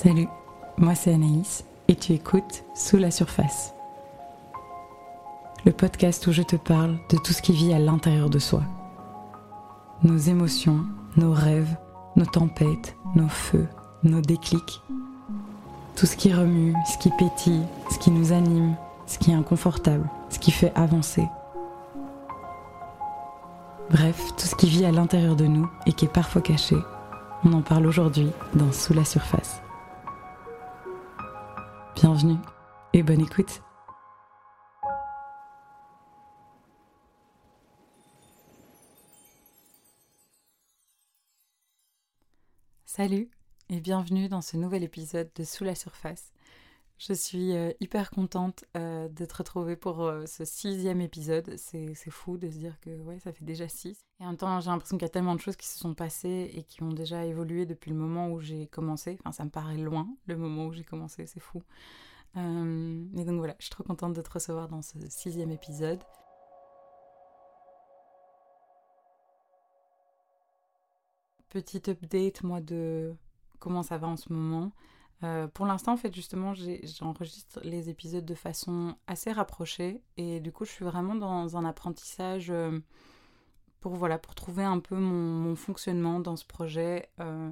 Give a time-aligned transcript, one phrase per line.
[0.00, 0.28] Salut,
[0.76, 3.74] moi c'est Anaïs et tu écoutes Sous la surface.
[5.64, 8.62] Le podcast où je te parle de tout ce qui vit à l'intérieur de soi.
[10.04, 10.84] Nos émotions,
[11.16, 11.76] nos rêves,
[12.14, 13.66] nos tempêtes, nos feux,
[14.04, 14.80] nos déclics.
[15.96, 20.08] Tout ce qui remue, ce qui pétille, ce qui nous anime, ce qui est inconfortable,
[20.30, 21.26] ce qui fait avancer.
[23.90, 26.76] Bref, tout ce qui vit à l'intérieur de nous et qui est parfois caché.
[27.44, 29.60] On en parle aujourd'hui dans Sous la surface.
[32.00, 32.36] Bienvenue
[32.92, 33.60] et bonne écoute.
[42.84, 43.28] Salut
[43.68, 46.30] et bienvenue dans ce nouvel épisode de Sous la surface.
[46.98, 51.56] Je suis euh, hyper contente euh, de te retrouver pour euh, ce sixième épisode.
[51.56, 54.04] C'est fou de se dire que ouais, ça fait déjà six.
[54.18, 55.94] Et en même temps, j'ai l'impression qu'il y a tellement de choses qui se sont
[55.94, 59.16] passées et qui ont déjà évolué depuis le moment où j'ai commencé.
[59.20, 61.62] Enfin, ça me paraît loin, le moment où j'ai commencé, c'est fou.
[62.34, 66.02] mais donc voilà, je suis trop contente de te recevoir dans ce sixième épisode.
[71.48, 73.14] Petit update, moi, de
[73.60, 74.72] comment ça va en ce moment.
[75.24, 80.52] Euh, pour l'instant, en fait, justement, j'enregistre les épisodes de façon assez rapprochée et du
[80.52, 82.78] coup, je suis vraiment dans un apprentissage euh,
[83.80, 87.50] pour voilà pour trouver un peu mon, fonctionnement dans ce projet euh,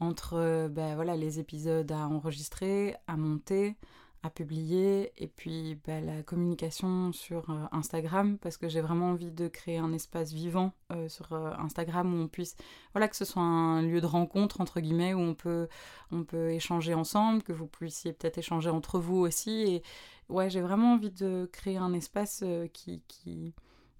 [0.00, 3.76] entre ben, voilà les épisodes à enregistrer, à monter,
[4.22, 9.32] à publier et puis bah, la communication sur euh, Instagram parce que j'ai vraiment envie
[9.32, 12.56] de créer un espace vivant euh, sur euh, Instagram où on puisse
[12.92, 15.68] voilà que ce soit un lieu de rencontre entre guillemets où on peut
[16.12, 19.82] on peut échanger ensemble que vous puissiez peut-être échanger entre vous aussi et
[20.28, 23.54] ouais j'ai vraiment envie de créer un espace qui, qui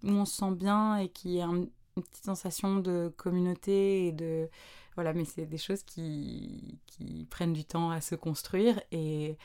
[0.04, 4.48] où on se sent bien et qui a une petite sensation de communauté et de
[4.94, 9.36] voilà mais c'est des choses qui qui prennent du temps à se construire et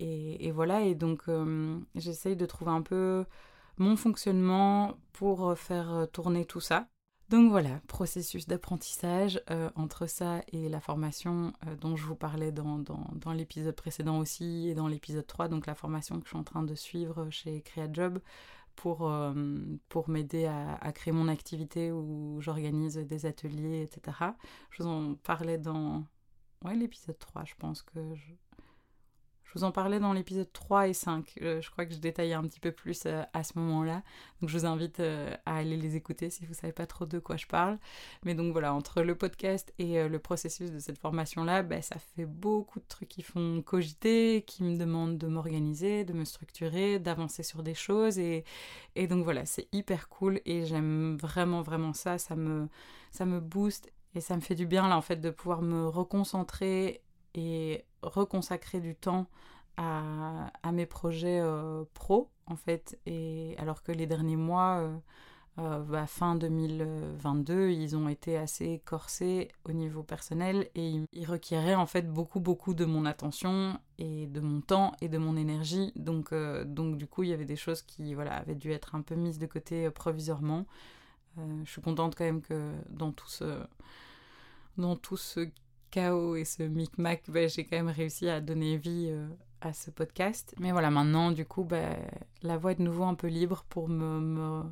[0.00, 3.24] et, voilà, et donc euh, j'essaye de trouver un peu
[3.76, 6.88] mon fonctionnement pour faire tourner tout ça.
[7.28, 12.50] Donc voilà, processus d'apprentissage euh, entre ça et la formation euh, dont je vous parlais
[12.50, 12.82] dans,
[13.32, 16.64] l'épisode précédent aussi et dans l'épisode 3, donc la formation que je suis en train
[16.64, 18.20] de suivre chez CreaJob
[18.74, 19.12] pour,
[19.90, 24.16] pour m'aider à, à, créer mon activité où j'organise des ateliers, etc.
[24.70, 26.04] Je vous en parlais dans
[26.64, 28.32] ouais, l'épisode 3, je pense que je,
[29.50, 31.34] je vous en parlais dans l'épisode 3 et 5.
[31.42, 34.04] Euh, je crois que je détaillais un petit peu plus euh, à ce moment-là.
[34.40, 37.04] Donc je vous invite euh, à aller les écouter si vous ne savez pas trop
[37.04, 37.80] de quoi je parle.
[38.24, 42.26] Mais donc voilà, entre le podcast et le processus de cette formation-là, bah, ça fait
[42.26, 47.42] beaucoup de trucs qui font cogiter, qui me demandent de m'organiser, de me structurer, d'avancer
[47.42, 48.20] sur des choses.
[48.20, 48.44] Et,
[48.94, 52.18] et donc voilà, c'est hyper cool et j'aime vraiment, vraiment ça.
[52.18, 52.68] Ça me,
[53.10, 55.88] ça me booste et ça me fait du bien là en fait de pouvoir me
[55.88, 57.00] reconcentrer
[57.34, 59.26] et reconsacrer du temps
[59.76, 62.98] à, mes projets euh, pro en fait.
[63.06, 64.96] Et alors que les derniers mois euh,
[65.58, 71.74] euh, bah, fin 2022 ils ont été assez corsés au niveau personnel et ils requéraient
[71.74, 75.92] en fait beaucoup beaucoup de mon attention et de mon temps et de mon énergie.
[75.96, 79.02] Donc donc du coup il y avait des choses qui voilà avaient dû être un
[79.02, 80.66] peu mises de côté provisoirement.
[81.64, 83.60] Je suis contente quand même que dans tout ce
[84.76, 85.48] dans tout ce
[85.90, 89.28] chaos et ce micmac, bah, j'ai quand même réussi à donner vie euh,
[89.60, 90.54] à ce podcast.
[90.58, 91.96] Mais voilà, maintenant, du coup, bah,
[92.42, 94.62] la voie est de nouveau un peu libre pour me, me,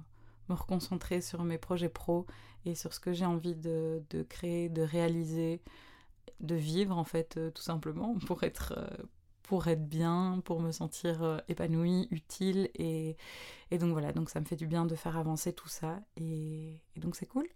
[0.48, 2.26] reconcentrer sur mes projets pro
[2.64, 5.60] et sur ce que j'ai envie de, de, créer, de réaliser,
[6.40, 9.04] de vivre, en fait, euh, tout simplement, pour être, euh,
[9.42, 12.70] pour être bien, pour me sentir épanouie, utile.
[12.74, 13.16] Et,
[13.70, 16.00] et, donc voilà, donc ça me fait du bien de faire avancer tout ça.
[16.16, 17.48] et, et donc c'est cool.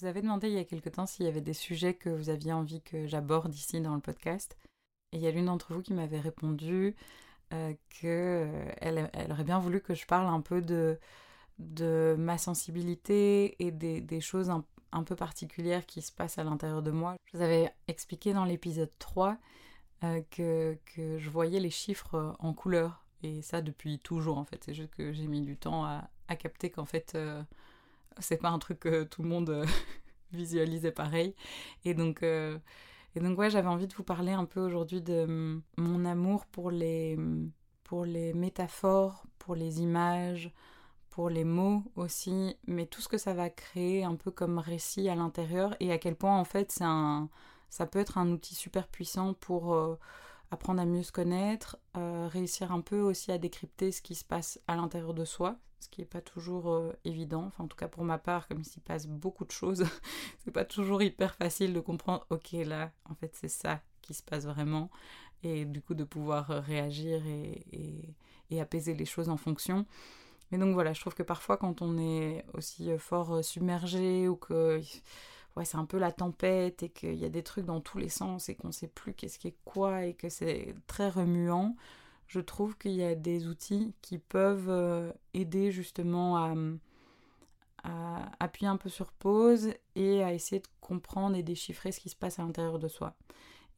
[0.00, 2.30] Vous avais demandé il y a quelque temps s'il y avait des sujets que vous
[2.30, 4.56] aviez envie que j'aborde ici dans le podcast.
[5.10, 6.94] Et il y a l'une d'entre vous qui m'avait répondu
[7.52, 11.00] euh, qu'elle elle aurait bien voulu que je parle un peu de,
[11.58, 16.82] de ma sensibilité et des, des choses un, peu particulières qui se passent à l'intérieur
[16.82, 17.16] de moi.
[17.24, 19.36] Je vous avais expliqué dans l'épisode 3
[20.04, 23.04] euh, que, que, je voyais les chiffres en couleur.
[23.24, 24.62] Et ça depuis toujours en fait.
[24.62, 27.16] C'est juste que j'ai mis du temps à, à capter qu'en fait...
[27.16, 27.42] Euh,
[28.20, 29.66] c'est pas un truc que tout le monde euh,
[30.32, 31.34] visualisait pareil.
[31.84, 32.58] Et donc, euh,
[33.14, 36.70] et donc j'avais envie de vous parler un peu aujourd'hui de mm, mon amour pour
[36.70, 37.18] les,
[37.84, 40.52] pour les métaphores, pour les images,
[41.10, 45.08] pour les mots aussi, mais tout ce que ça va créer un peu comme récit
[45.08, 47.28] à l'intérieur et à quel point en fait c'est un,
[47.70, 49.98] ça peut être un outil super puissant pour euh,
[50.50, 54.60] apprendre à mieux se connaître, réussir un peu aussi à décrypter ce qui se passe
[54.66, 57.44] à l'intérieur de soi, ce qui n'est pas toujours euh, évident.
[57.46, 59.84] Enfin, en tout cas pour ma part, comme il s'y passe beaucoup de choses,
[60.44, 62.26] c'est pas toujours hyper facile de comprendre.
[62.30, 64.90] Ok, là, en fait, c'est ça qui se passe vraiment,
[65.42, 68.14] et du coup de pouvoir réagir et,
[68.50, 69.86] et apaiser les choses en fonction.
[70.50, 74.80] Mais donc voilà, je trouve que parfois quand on est aussi fort submergé ou que
[75.56, 78.08] ouais, c'est un peu la tempête et qu'il y a des trucs dans tous les
[78.08, 81.76] sens et qu'on sait plus qu'est-ce qui est quoi et que c'est très remuant,
[82.28, 86.54] je trouve qu'il y a des outils qui peuvent euh, aider justement à,
[87.82, 92.10] à, appuyer un peu sur pause et à essayer de comprendre et déchiffrer ce qui
[92.10, 93.16] se passe à l'intérieur de soi.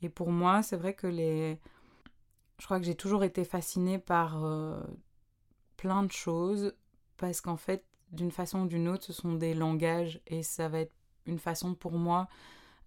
[0.03, 1.59] Et pour moi, c'est vrai que les...
[2.59, 4.83] Je crois que j'ai toujours été fascinée par euh,
[5.77, 6.75] plein de choses
[7.17, 10.81] parce qu'en fait, d'une façon ou d'une autre, ce sont des langages et ça va
[10.81, 10.95] être
[11.27, 12.29] une façon pour moi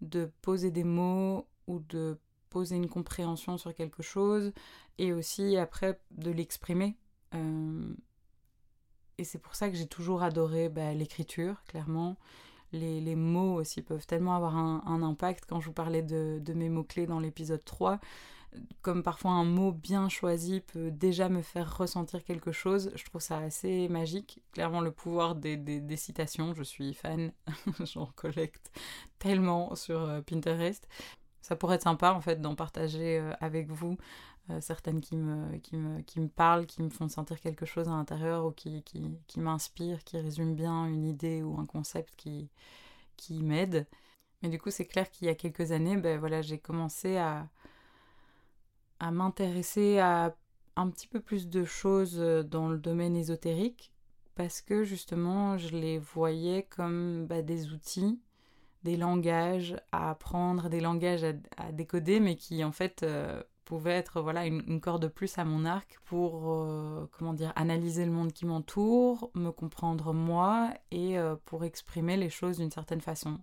[0.02, 2.20] de poser des mots ou de
[2.54, 4.54] poser une compréhension sur quelque chose
[5.00, 6.96] et aussi après de l'exprimer.
[7.34, 7.94] Euh,
[9.18, 12.18] et c'est pour ça que j'ai toujours adoré bah, l'écriture, clairement.
[12.72, 15.46] Les, les, mots aussi peuvent tellement avoir un, impact.
[15.48, 18.00] Quand je vous parlais de, de mes mots-clés dans l'épisode 3,
[18.82, 23.22] comme parfois un mot bien choisi peut déjà me faire ressentir quelque chose, je trouve
[23.22, 24.42] ça assez magique.
[24.52, 27.32] Clairement, le pouvoir des, des, citations, je suis fan,
[27.94, 28.72] j'en collecte
[29.20, 30.88] tellement sur euh, Pinterest.
[31.44, 33.98] Ça pourrait être sympa en fait d'en partager euh, avec vous
[34.50, 37.88] euh, certaines qui me, qui, me, qui me parlent, qui me font sentir quelque chose
[37.88, 42.16] à l'intérieur ou qui, qui, qui m'inspirent, qui résument bien une idée ou un concept
[42.16, 42.50] qui,
[43.18, 43.88] qui m'aide.
[44.42, 47.48] Mais du coup, c'est clair qu'il y a quelques années, ben voilà, j'ai commencé à,
[49.00, 50.36] à m'intéresser à
[50.76, 53.92] un petit peu plus de choses euh, dans le domaine ésotérique
[54.36, 58.20] parce que justement je les voyais comme bah, des outils,
[58.84, 61.24] des langages à apprendre, des langages
[61.58, 65.46] à, décoder, mais qui en fait euh, pouvaient être voilà une, corde de plus à
[65.46, 71.18] mon arc pour euh, comment dire analyser le monde qui m'entoure, me comprendre moi et
[71.46, 73.40] pour exprimer les choses d'une certaine façon.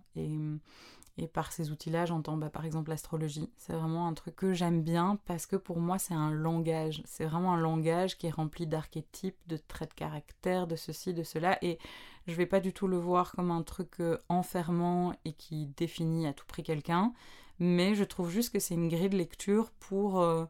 [1.17, 3.49] Et par ces outils-là, j'entends bah, par exemple l'astrologie.
[3.57, 7.03] C'est vraiment un truc que j'aime bien parce que pour moi, c'est un langage.
[7.05, 11.23] C'est vraiment un langage qui est rempli d'archétypes, de traits de caractère, de ceci, de
[11.23, 11.57] cela.
[11.61, 11.79] Et
[12.27, 16.27] je vais pas du tout le voir comme un truc euh, enfermant et qui définit
[16.27, 17.13] à tout prix quelqu'un.
[17.59, 20.45] Mais je trouve juste que c'est une grille de lecture pour, euh,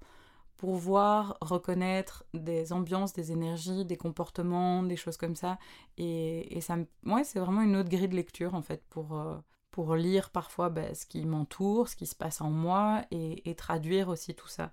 [0.57, 5.57] pour voir, reconnaître des ambiances, des énergies, des comportements, des choses comme ça.
[5.97, 9.17] Et, et ça ouais, c'est vraiment une autre grille de lecture en fait pour.
[9.17, 9.37] Euh,
[9.71, 14.09] pour lire parfois ben, ce qui m'entoure, ce qui se passe en moi et, traduire
[14.09, 14.71] aussi tout ça.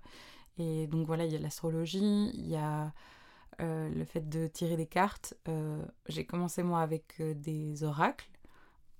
[0.57, 2.93] Et donc voilà, il y a l'astrologie, il y a
[3.61, 5.35] euh, le fait de tirer des cartes.
[5.47, 8.29] Euh, j'ai commencé moi avec euh, des oracles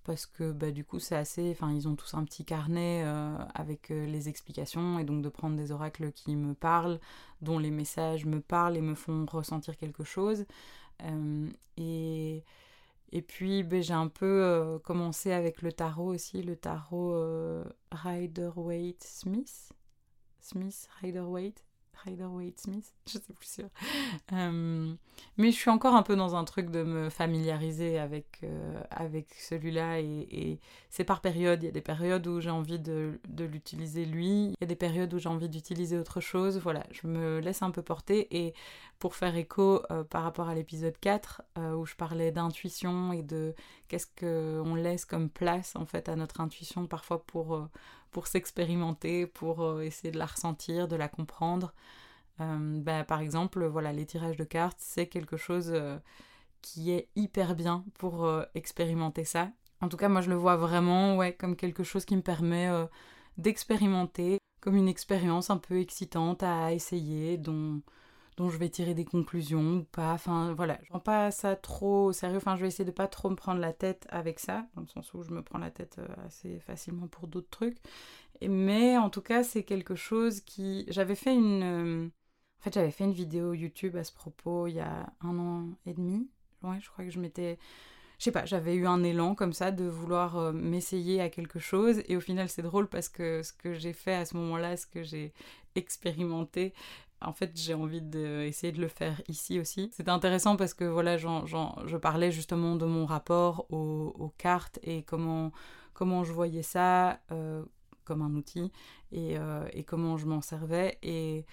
[0.03, 3.03] parce que bah, du coup c'est assez, enfin ils ont tous un petit carnet
[3.53, 6.99] avec les explications et donc de prendre des oracles qui me parlent,
[7.41, 10.45] dont les messages me parlent et me font ressentir quelque chose.
[11.77, 12.43] et
[13.11, 17.63] et puis ben, j'ai un peu euh, commencé avec le tarot aussi, le tarot euh,
[17.91, 19.73] Rider-Waite Smith.
[20.39, 20.87] Smith,
[22.03, 22.29] Rider-Waite.
[22.29, 23.69] Rider-Waite Smith, je sais plus sûr.
[24.33, 24.93] Euh,
[25.37, 29.33] mais je suis encore un peu dans un truc de me familiariser avec, euh, avec
[29.33, 31.61] celui-là et, c'est par période.
[31.61, 34.67] Il y a des périodes où j'ai envie de, de l'utiliser lui, il y a
[34.67, 36.57] des périodes où j'ai envie d'utiliser autre chose.
[36.59, 38.53] Voilà, je me laisse un peu porter et
[38.97, 41.41] pour faire écho euh, par rapport à l'épisode 4
[41.77, 43.53] où je parlais d'intuition et de
[43.87, 47.69] qu'est-ce qu'on laisse comme place en fait à notre intuition parfois pour
[48.11, 51.73] pour s'expérimenter, pour euh, essayer de la ressentir, de la comprendre.
[52.41, 55.97] Euh, bah, par exemple, voilà, les tirages de cartes, c'est quelque chose euh,
[56.61, 59.49] qui est hyper bien pour expérimenter ça.
[59.81, 62.69] En tout cas, moi, je le vois vraiment ouais, comme quelque chose qui me permet
[63.37, 67.81] d'expérimenter, comme une expérience un peu excitante à essayer, dont,
[68.39, 70.13] dont je vais tirer des conclusions ou pas.
[70.13, 72.37] Enfin voilà, je prends pas ça trop au sérieux.
[72.37, 74.87] Enfin, je vais essayer de pas trop me prendre la tête avec ça, dans le
[74.87, 77.77] sens où je me prends la tête euh, assez facilement pour d'autres trucs.
[78.41, 80.85] Mais en tout cas, c'est quelque chose qui.
[80.87, 81.63] J'avais fait une.
[81.63, 85.37] Euh, en fait, j'avais fait une vidéo YouTube à ce propos il y a un
[85.37, 86.29] an et demi.
[86.63, 87.59] Ouais, je crois que je m'étais
[88.19, 91.57] je sais pas, j'avais eu un élan comme ça de vouloir euh, m'essayer à quelque
[91.57, 92.01] chose.
[92.09, 94.85] Et au final, c'est drôle parce que ce que j'ai fait à ce moment-là, ce
[94.85, 95.33] que j'ai
[95.75, 96.73] expérimenté,
[97.21, 99.89] en fait, j'ai envie d'essayer de le faire ici aussi.
[99.93, 105.51] C'était intéressant parce que voilà, je parlais justement de mon rapport aux, cartes et comment,
[105.93, 107.63] comment je voyais ça euh,
[108.05, 108.71] comme un outil
[109.11, 110.97] et, euh, et comment je m'en servais.
[111.03, 111.45] Et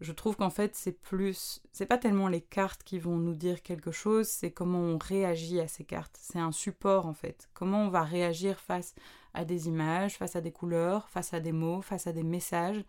[0.00, 1.62] je trouve qu'en fait, c'est plus.
[1.72, 5.60] C'est pas tellement les cartes qui vont nous dire quelque chose, c'est comment on réagit
[5.60, 6.18] à ces cartes.
[6.20, 7.48] C'est un support, en fait.
[7.54, 8.94] Comment on va réagir face
[9.32, 12.84] à des images, face à des couleurs, face à des mots, face à des messages,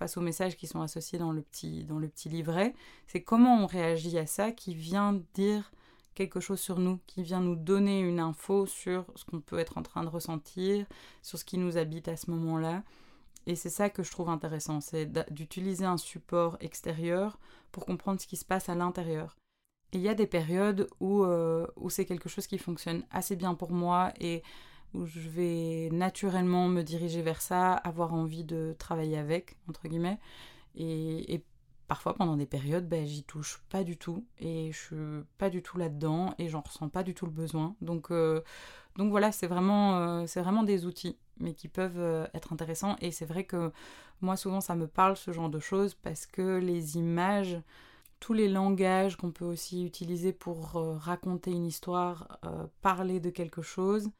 [0.00, 2.74] face aux messages qui sont associés dans le petit, dans le petit livret.
[3.06, 5.72] C'est comment on réagit à ça qui vient dire
[6.14, 9.76] quelque chose sur nous, qui vient nous donner une info sur ce qu'on peut être
[9.76, 10.86] en train de ressentir,
[11.20, 12.82] sur ce qui nous habite à ce moment-là.
[13.46, 17.38] Et c'est ça que je trouve intéressant, c'est d'utiliser un support extérieur
[17.70, 19.36] pour comprendre ce qui se passe à l'intérieur.
[19.92, 23.54] Il y a des périodes où, euh, où c'est quelque chose qui fonctionne assez bien
[23.54, 24.42] pour moi et
[24.94, 30.18] où je vais naturellement me diriger vers ça, avoir envie de travailler avec, entre guillemets.
[30.74, 31.42] Et,
[31.88, 35.60] parfois, pendant des périodes, ben, j'y touche pas du tout et je suis pas du
[35.60, 37.74] tout là-dedans et j'en ressens pas du tout le besoin.
[37.80, 38.42] Donc, euh,
[38.96, 42.96] donc voilà, c'est vraiment, euh, vraiment des outils mais qui peuvent euh, être intéressants.
[43.00, 43.72] Et c'est vrai que
[44.20, 47.60] moi, souvent, ça me parle ce genre de choses parce que les images,
[48.20, 52.38] tous les langages qu'on peut aussi utiliser pour raconter une histoire,
[52.82, 54.10] parler de quelque chose,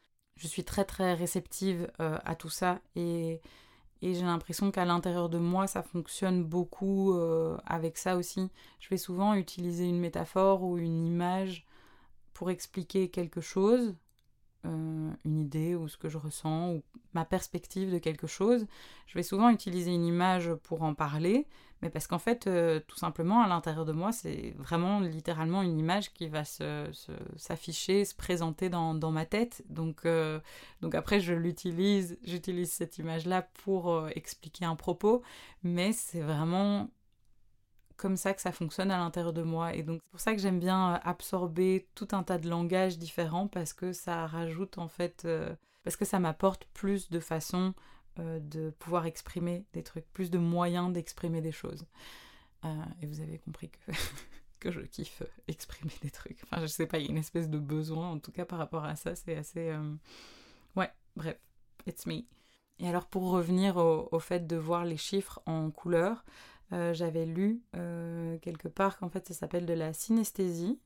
[0.41, 3.41] je suis très très réceptive à tout ça et,
[4.03, 7.15] j'ai l'impression qu'à l'intérieur de moi, ça fonctionne beaucoup
[7.67, 8.49] avec ça aussi.
[8.81, 11.67] Je vais souvent utiliser une métaphore ou une image
[12.33, 13.95] pour expliquer quelque chose
[14.67, 16.83] euh, une idée ou ce que je ressens ou
[17.15, 18.67] ma perspective de quelque chose,
[19.07, 21.47] je vais souvent utiliser une image pour en parler,
[21.81, 25.79] mais parce qu'en fait, euh, tout simplement, à l'intérieur de moi, c'est vraiment littéralement une
[25.79, 29.63] image qui va s'afficher, se, présenter dans, ma tête.
[29.71, 30.41] Donc, euh,
[30.83, 35.23] donc après, je l'utilise, j'utilise cette image-là pour expliquer un propos,
[35.63, 36.91] mais c'est vraiment
[38.01, 39.75] comme ça que ça fonctionne à l'intérieur de moi.
[39.75, 42.99] Et donc c'est pour ça que j'aime bien euh, absorber tout un tas de langages
[42.99, 45.55] différents parce que ça rajoute en fait, euh,
[45.85, 47.75] parce que ça m'apporte plus de façons
[48.19, 51.85] euh, de pouvoir exprimer des trucs, plus de moyens d'exprimer des choses.
[53.03, 53.93] et vous avez compris que,
[54.61, 56.39] que je kiffe exprimer des trucs.
[56.45, 58.59] Enfin je sais pas, il y a une espèce de besoin en tout cas par
[58.59, 59.77] rapport à ça, c'est assez...
[60.75, 61.39] Ouais, bref,
[61.87, 62.23] it's me.
[62.79, 66.25] Et alors pour revenir au, au, fait de voir les chiffres en couleur,
[66.73, 70.79] euh, j'avais lu euh, quelque part qu'en fait ça s'appelle de la synesthésie.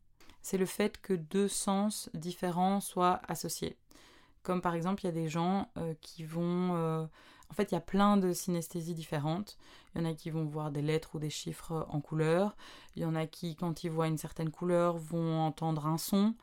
[0.42, 3.76] C'est le fait que deux sens différents soient associés.
[4.42, 7.08] Comme par exemple, il y a des gens euh, qui vont...
[7.50, 9.58] En fait, il y a plein de synesthésies différentes.
[9.94, 12.56] Il y en a qui vont voir des lettres ou des chiffres en couleur.
[12.96, 16.34] Il y en a qui, quand ils voient une certaine couleur, vont entendre un son.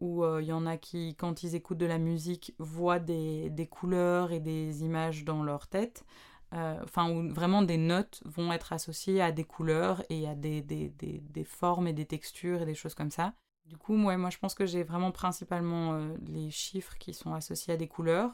[0.00, 3.66] Ou il y en a qui, quand ils écoutent de la musique, voient des, des
[3.66, 6.04] couleurs et des images dans leur tête.
[6.52, 10.62] Euh, enfin où vraiment des notes vont être associées à des couleurs et à des,
[10.62, 13.34] des, des, des, formes et des textures et des choses comme ça.
[13.66, 17.34] Du coup, moi, moi je pense que j'ai vraiment principalement euh, les chiffres qui sont
[17.34, 18.32] associés à des couleurs.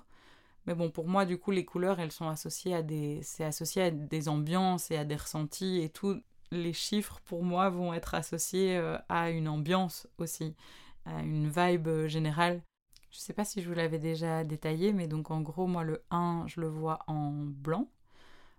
[0.66, 3.82] Mais bon, pour moi, du coup, les couleurs, elles sont associées à des, c'est associé
[3.82, 6.20] à des ambiances et à des ressentis et tout.
[6.50, 10.56] Les chiffres, pour moi, vont être associés euh, à une ambiance aussi,
[11.04, 12.62] à une vibe générale.
[13.10, 16.02] Je sais pas si je vous l'avais déjà détaillé, mais donc en gros, moi, le
[16.10, 17.88] 1, je le vois en blanc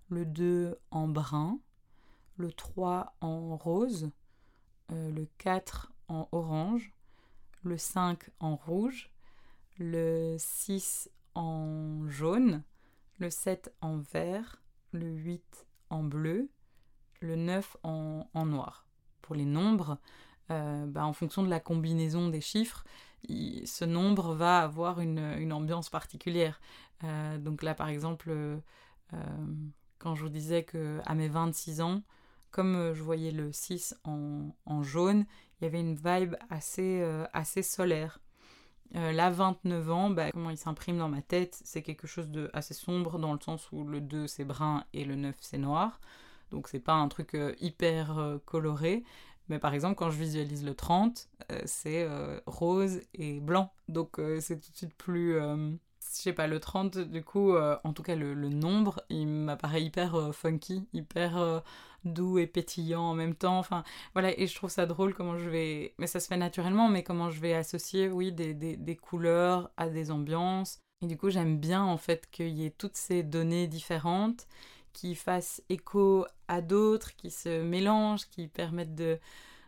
[0.10, 1.60] le 2 en brun,
[2.38, 4.12] le 3 en rose,
[4.92, 6.94] euh, le 4 en orange,
[7.64, 9.12] le 5 en rouge,
[9.78, 12.64] le 6 en jaune,
[13.20, 14.62] le 7 en vert,
[14.92, 16.50] le 8 en bleu,
[17.20, 18.86] le 9 en, noir.
[19.22, 19.98] Pour les nombres,
[20.52, 22.86] euh, bah, en fonction de la combinaison des chiffres,
[23.28, 26.62] ce nombre va avoir une, ambiance particulière.
[27.04, 28.62] Euh, donc là, par exemple,
[30.00, 32.02] quand je vous disais que à mes 26 ans,
[32.52, 35.26] comme euh, je voyais le 6 en, jaune,
[35.60, 37.26] il y avait une vibe assez, euh,
[37.62, 38.20] solaire.
[38.96, 42.50] Euh, là, 29 ans, bah, comment il s'imprime dans ma tête, c'est quelque chose de
[42.54, 46.00] assez sombre dans le sens où le 2 c'est brun et le 9 c'est noir.
[46.52, 49.04] Donc c'est pas un truc hyper coloré.
[49.50, 51.30] Mais par exemple, quand je visualise le 30,
[51.66, 52.08] c'est
[52.46, 53.74] rose et blanc.
[53.90, 55.38] Donc c'est tout de suite plus
[56.16, 59.84] je sais pas, le 30, du coup, euh, en tout cas le, nombre, il m'apparaît
[59.84, 61.60] hyper euh, funky, hyper euh,
[62.06, 63.60] doux et pétillant en même temps.
[63.60, 63.84] Enfin,
[64.14, 65.94] voilà, et je trouve ça drôle comment je vais.
[65.98, 69.72] Mais ça se fait naturellement, mais comment je vais associer, oui, des, des, des couleurs
[69.78, 70.80] à des ambiances.
[71.02, 74.48] Et du coup, j'aime bien en fait qu'il y ait toutes ces données différentes
[74.94, 79.20] qui fassent écho à d'autres, qui se mélangent, qui permettent de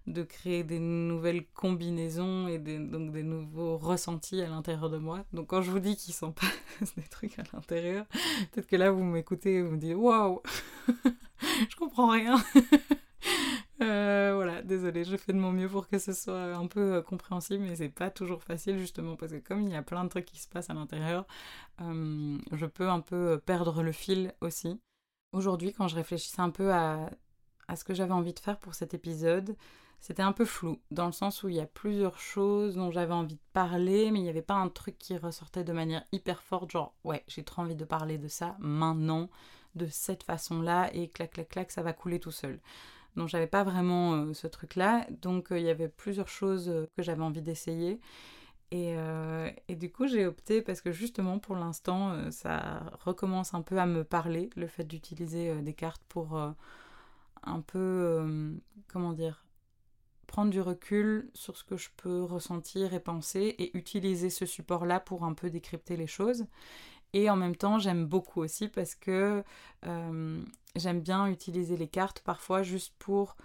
[0.08, 5.24] de créer des nouvelles combinaisons et donc des nouveaux ressentis à l'intérieur de moi.
[5.34, 6.48] Donc quand je vous dis qu'ils sont pas
[6.98, 8.06] des trucs à l'intérieur,
[8.51, 10.41] peut-être que là vous m'écoutez et vous me dites waouh,
[11.70, 12.38] je comprends rien.
[13.82, 17.01] Euh, voilà, désolée, je fais de mon mieux pour que ce soit un peu euh,
[17.01, 20.10] compréhensible, mais c'est pas toujours facile justement parce que comme il y a plein de
[20.10, 21.25] trucs qui se passent à l'intérieur,
[21.82, 24.82] euh, je peux un peu perdre le fil aussi.
[25.32, 27.10] Aujourd'hui, quand je réfléchissais un peu à
[27.70, 29.56] à ce que j'avais envie de faire pour cet épisode,
[30.00, 33.13] c'était un peu flou, dans le sens où il y a plusieurs choses dont j'avais
[33.13, 36.41] envie de parler, mais il n'y avait pas un truc qui ressortait de manière hyper
[36.41, 39.29] forte, genre ouais, j'ai trop envie de parler de ça maintenant,
[39.75, 42.60] de cette façon-là, et clac, clac, clac, ça va couler tout seul.
[43.15, 46.88] Donc j'avais pas vraiment euh, ce truc-là, donc euh, il y avait plusieurs choses euh,
[46.96, 48.00] que j'avais envie d'essayer.
[48.72, 48.94] Et,
[49.68, 53.88] et, du coup, j'ai opté parce que justement, pour l'instant, ça recommence un peu à
[53.88, 58.53] me parler, le fait d'utiliser des cartes pour un peu,
[58.88, 59.44] comment dire,
[60.29, 65.00] prendre du recul sur ce que je peux ressentir et penser et utiliser ce support-là
[65.00, 66.45] pour un peu décrypter les choses.
[67.13, 69.43] Et en même temps, j'aime beaucoup aussi parce que
[69.88, 70.43] euh,
[70.75, 73.36] j'aime bien utiliser les cartes parfois juste pour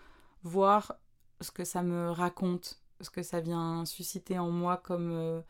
[0.42, 0.96] voir
[1.40, 5.40] ce que ça me raconte, ce que ça vient susciter en moi comme, euh,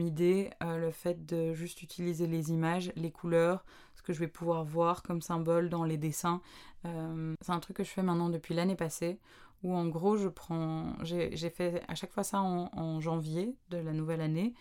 [0.00, 3.66] idée, euh, le fait de juste utiliser les images, les couleurs,
[3.96, 6.40] ce que je vais pouvoir voir comme symbole dans les dessins.
[6.84, 9.18] c'est un truc que je fais maintenant depuis l'année passée
[9.64, 13.92] où en gros je prends, j'ai fait à chaque fois ça en, janvier de la
[13.92, 14.54] nouvelle année,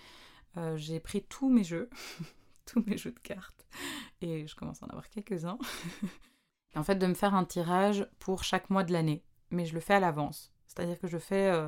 [0.57, 1.89] euh, j'ai pris tous mes jeux,
[2.65, 3.67] tous mes jeux de cartes,
[4.21, 5.59] et je commence à en avoir quelques-uns,
[6.75, 9.81] en fait de me faire un tirage pour chaque mois de l'année, mais je le
[9.81, 11.67] fais à l'avance, c'est-à-dire que je fais, euh,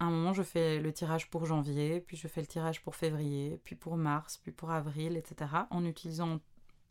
[0.00, 3.60] un moment je fais le tirage pour janvier, puis je fais le tirage pour février,
[3.62, 6.40] puis pour mars, puis pour avril, etc., en utilisant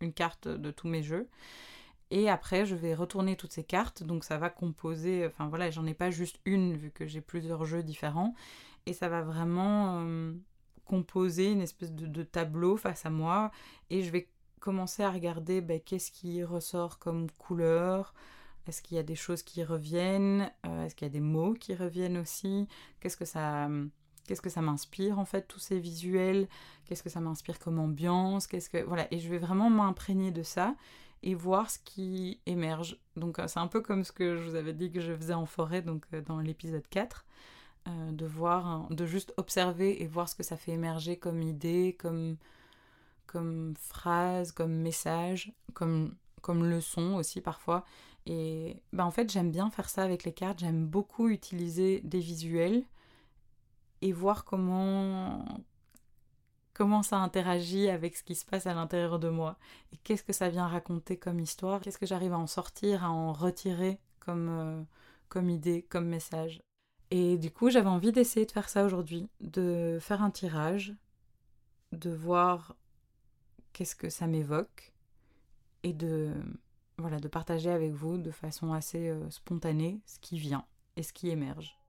[0.01, 1.27] une carte de tous mes jeux.
[2.09, 5.85] Et après, je vais retourner toutes ces cartes, donc ça va composer, enfin voilà, j'en
[5.85, 8.33] ai pas juste une vu que j'ai plusieurs jeux différents,
[8.85, 10.33] et ça va vraiment euh,
[10.85, 13.51] composer une espèce de, tableau face à moi,
[13.89, 14.29] et je vais
[14.61, 18.13] commencer à regarder ben, qu'est-ce qui ressort comme couleur,
[18.67, 21.53] est-ce qu'il y a des choses qui reviennent, euh, est-ce qu'il y a des mots
[21.53, 22.67] qui reviennent aussi,
[22.99, 23.69] qu'est-ce que ça...
[24.25, 26.49] Qu'est-ce que ça m'inspire en fait tous ces visuels?
[26.83, 28.45] Qu'est-ce que ça m'inspire comme ambiance?
[28.45, 29.07] Qu'est-ce que voilà.
[29.09, 30.75] Et je vais vraiment m'imprégner de ça
[31.23, 32.97] et voir ce qui émerge.
[33.15, 35.33] Donc euh, c'est un peu comme ce que je vous avais dit que je faisais
[35.33, 37.25] en forêt donc euh, dans l'épisode 4.
[37.87, 41.95] Euh, de voir, de juste observer et voir ce que ça fait émerger comme idée,
[41.97, 42.35] comme,
[43.27, 47.85] comme phrase, comme message, comme, comme leçon aussi parfois.
[48.25, 52.19] Et ben en fait j'aime bien faire ça avec les cartes, j'aime beaucoup utiliser des
[52.19, 52.83] visuels
[54.01, 55.45] et voir comment,
[56.77, 59.57] comment ça interagit avec ce qui se passe à l'intérieur de moi
[59.91, 63.09] et qu'est-ce que ça vient raconter comme histoire, qu'est-ce que j'arrive à en sortir, à
[63.09, 64.83] en retirer comme, euh,
[65.27, 66.61] comme idée, comme message.
[67.09, 70.93] Et du coup, j'avais envie d'essayer de faire ça aujourd'hui, de faire un tirage,
[71.93, 72.75] de voir
[73.73, 74.93] qu'est-ce que ça m'évoque
[75.81, 76.31] et de
[76.99, 81.13] voilà, de partager avec vous de façon assez euh, spontanée ce qui vient et ce
[81.13, 81.79] qui émerge.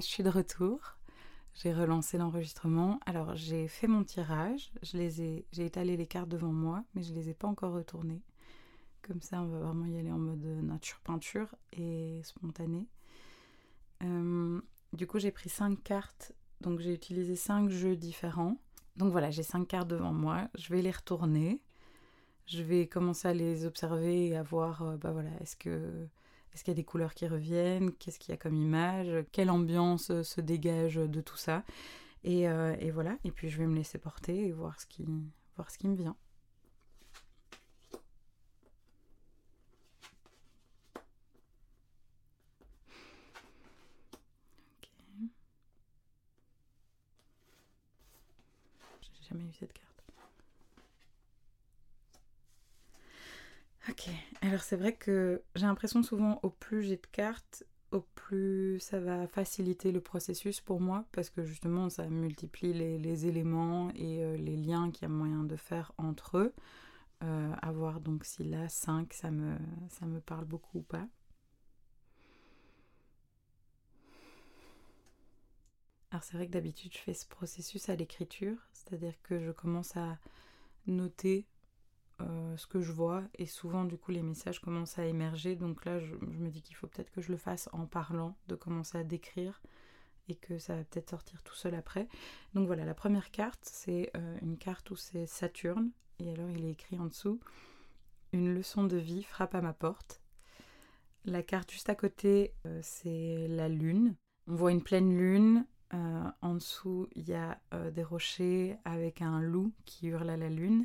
[0.00, 0.96] Je suis de retour.
[1.54, 3.00] J'ai relancé l'enregistrement.
[3.06, 4.70] Alors, j'ai fait mon tirage.
[4.82, 8.22] J'ai étalé les cartes devant moi, mais je les ai pas encore retournées.
[9.02, 12.86] Comme ça, on va vraiment y aller en mode nature peinture et spontané.
[14.02, 14.60] Euh,
[14.92, 16.32] du coup, j'ai pris cinq cartes.
[16.60, 18.58] Donc, j'ai utilisé cinq jeux différents.
[18.96, 20.48] Donc voilà, j'ai cinq cartes devant moi.
[20.56, 21.60] Je vais les retourner.
[22.46, 26.06] Je vais commencer à les observer et à voir, euh, bah voilà, est-ce que
[26.56, 27.92] est-ce qu'il y a des couleurs qui reviennent?
[27.92, 29.26] Qu'est-ce qu'il y a comme image?
[29.30, 31.64] Quelle ambiance euh, se dégage de tout ça?
[32.24, 35.04] Euh, et, voilà, et puis je vais me laisser porter et voir ce qui,
[35.56, 36.16] voir ce qui me vient.
[49.02, 49.85] J'ai jamais eu cette carte.
[53.88, 54.08] Ok,
[54.40, 58.98] alors c'est vrai que j'ai l'impression souvent au plus j'ai de cartes, au plus ça
[58.98, 64.36] va faciliter le processus pour moi parce que justement ça multiplie les, éléments et euh,
[64.36, 66.54] les liens qu'il y a moyen de faire entre eux.
[67.22, 69.56] Euh, avoir donc si là 5 ça me,
[69.88, 71.06] ça me parle beaucoup ou pas.
[76.10, 79.96] Alors c'est vrai que d'habitude je fais ce processus à l'écriture, c'est-à-dire que je commence
[79.96, 80.18] à
[80.88, 81.46] noter
[82.22, 83.24] euh, ce que je vois.
[83.34, 85.54] Et souvent du coup les messages commencent à émerger.
[85.54, 88.54] Donc là je, me dis qu'il faut peut-être que je le fasse en parlant de
[88.54, 89.60] commencer à décrire
[90.28, 92.08] et que ça va peut-être sortir tout seul après.
[92.54, 95.90] Donc voilà la première carte c'est euh, une carte où c'est Saturne.
[96.18, 97.38] Et alors il est écrit en dessous
[98.32, 100.22] une leçon de vie frappe à ma porte
[101.26, 104.14] la carte juste à côté euh, c'est la lune.
[104.48, 105.66] On voit une pleine lune
[106.42, 107.60] en dessous il y a
[107.92, 110.84] des rochers avec un loup qui hurle à la lune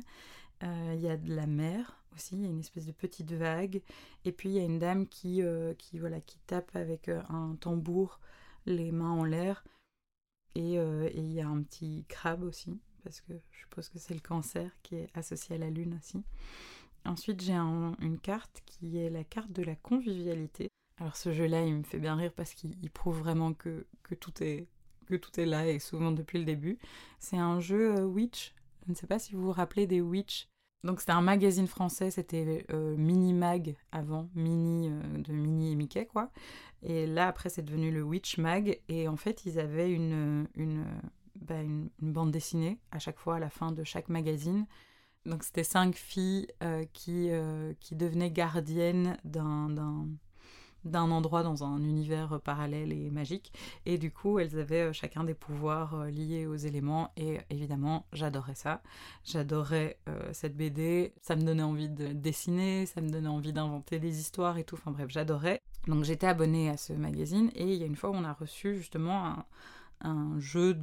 [0.62, 3.82] il y a de la mer aussi, il y a une espèce de petite vague.
[4.24, 7.22] Et puis il y a une dame qui, euh, qui, voilà, qui tape avec euh,
[7.28, 8.20] un tambour,
[8.66, 9.64] les mains en l'air.
[10.54, 13.98] Et, euh, et il y a un petit crabe aussi, parce que je suppose que
[13.98, 16.22] c'est le cancer qui est associé à la lune aussi.
[17.04, 20.68] Ensuite, j'ai une carte qui est la carte de la convivialité.
[20.98, 24.42] Alors ce jeu-là, il me fait bien rire parce qu'il prouve vraiment que, que, tout
[24.42, 24.68] est,
[25.06, 26.78] que tout est là et souvent depuis le début.
[27.18, 28.54] C'est un jeu Witch.
[28.86, 30.48] Je ne sais pas si vous vous rappelez des Witch.
[30.84, 35.76] Donc c'était un magazine français, c'était euh, Mini Mag avant, Mini euh, de Mini et
[35.76, 36.30] Mickey quoi.
[36.82, 40.46] Et là après c'est devenu le Witch Mag et en fait ils avaient une,
[41.36, 41.60] bah,
[42.00, 44.66] bande dessinée à chaque fois à la fin de chaque magazine.
[45.24, 47.30] Donc c'était cinq filles euh, qui,
[47.78, 49.68] qui devenaient gardiennes d'un
[50.84, 53.52] d'un endroit dans un univers parallèle et magique.
[53.86, 57.12] Et du coup, elles avaient euh, chacun des pouvoirs euh, liés aux éléments.
[57.16, 58.82] Et évidemment, j'adorais ça.
[59.24, 61.12] J'adorais euh, cette BD.
[61.20, 64.76] Ça me donnait envie de dessiner, ça me donnait envie d'inventer des histoires et tout.
[64.76, 65.60] Enfin bref, j'adorais.
[65.86, 67.50] Donc j'étais abonnée à ce magazine.
[67.54, 69.44] Et il y a une fois, on a reçu justement
[70.00, 70.78] un, jeu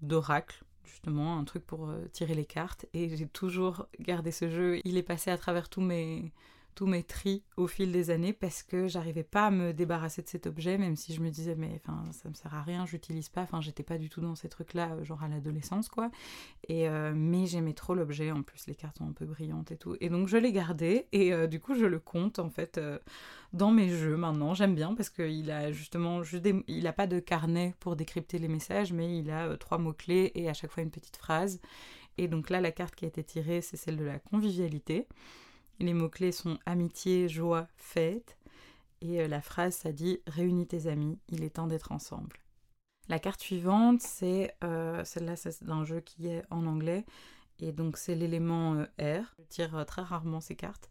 [0.00, 4.96] d'oracle justement un truc pour tirer les cartes et j'ai toujours gardé ce jeu il
[4.96, 6.32] est passé à travers tous mes
[6.74, 10.28] tous mes tris au fil des années parce que j'arrivais pas à me débarrasser de
[10.28, 13.28] cet objet, même si je me disais, mais enfin, ça me sert à rien, j'utilise
[13.28, 16.10] pas, enfin, j'étais pas du tout dans ces trucs-là, euh, genre à l'adolescence, quoi.
[16.68, 19.76] Et, euh, mais j'aimais trop l'objet, en plus, les cartes sont un peu brillantes et
[19.76, 19.96] tout.
[20.00, 22.80] Et donc, je l'ai gardé, et euh, du coup, je le compte, en fait,
[23.52, 24.54] dans mes jeux maintenant.
[24.54, 28.48] J'aime bien parce qu'il a justement, juste il a pas de carnet pour décrypter les
[28.48, 31.60] messages, mais il a trois mots-clés et à chaque fois une petite phrase.
[32.18, 35.06] Et donc là, la carte qui a été tirée, c'est celle de la convivialité.
[35.80, 38.36] Les mots-clés sont amitié, joie, fête.
[39.00, 42.36] Et euh, la phrase, ça dit Réunis tes amis, il est temps d'être ensemble.
[43.08, 47.04] La carte suivante, c'est euh, celle-là, c'est d'un jeu qui est en anglais.
[47.58, 49.34] Et donc, c'est l'élément euh, R.
[49.38, 50.88] Je tire très rarement ces cartes.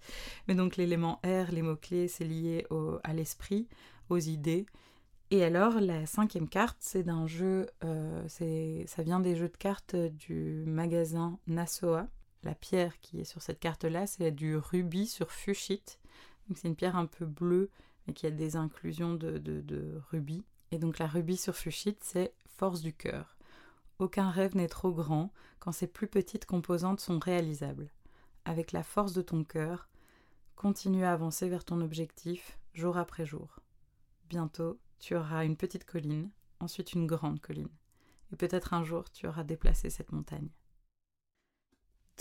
[0.48, 2.66] Mais donc, l'élément R, les mots-clés, c'est lié
[3.04, 3.68] à l'esprit,
[4.10, 4.66] aux idées.
[5.32, 7.68] Et alors, la cinquième carte, c'est d'un jeu,
[8.28, 12.08] ça vient des jeux de cartes du magasin Nasoa,
[12.44, 16.00] la pierre qui est sur cette carte-là, c'est du rubis sur fuchsite.
[16.48, 17.70] Donc c'est une pierre un peu bleue,
[18.06, 20.44] mais qui a des inclusions de, rubis.
[20.72, 23.38] Et donc la rubis sur fuchsite, c'est force du cœur.
[24.00, 27.92] Aucun rêve n'est trop grand quand ses plus petites composantes sont réalisables.
[28.46, 29.90] Avec la force de ton cœur,
[30.56, 33.60] continue à avancer vers ton objectif jour après jour.
[34.30, 37.70] Bientôt, tu auras une petite colline, ensuite une grande colline.
[38.32, 40.50] Et peut-être un jour, tu auras déplacé cette montagne.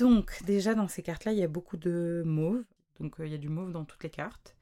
[0.01, 2.65] Donc déjà dans ces cartes-là, il y a beaucoup de mauve.
[3.01, 4.57] Donc euh, il y a du mauve dans toutes les cartes.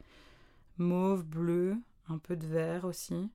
[0.79, 1.77] Mauve, bleu,
[2.09, 3.31] un peu de vert aussi.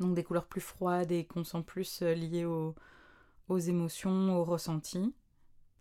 [0.00, 2.74] Donc des couleurs plus froides et qu'on sent plus euh, liées aux,
[3.58, 5.14] émotions, aux ressentis.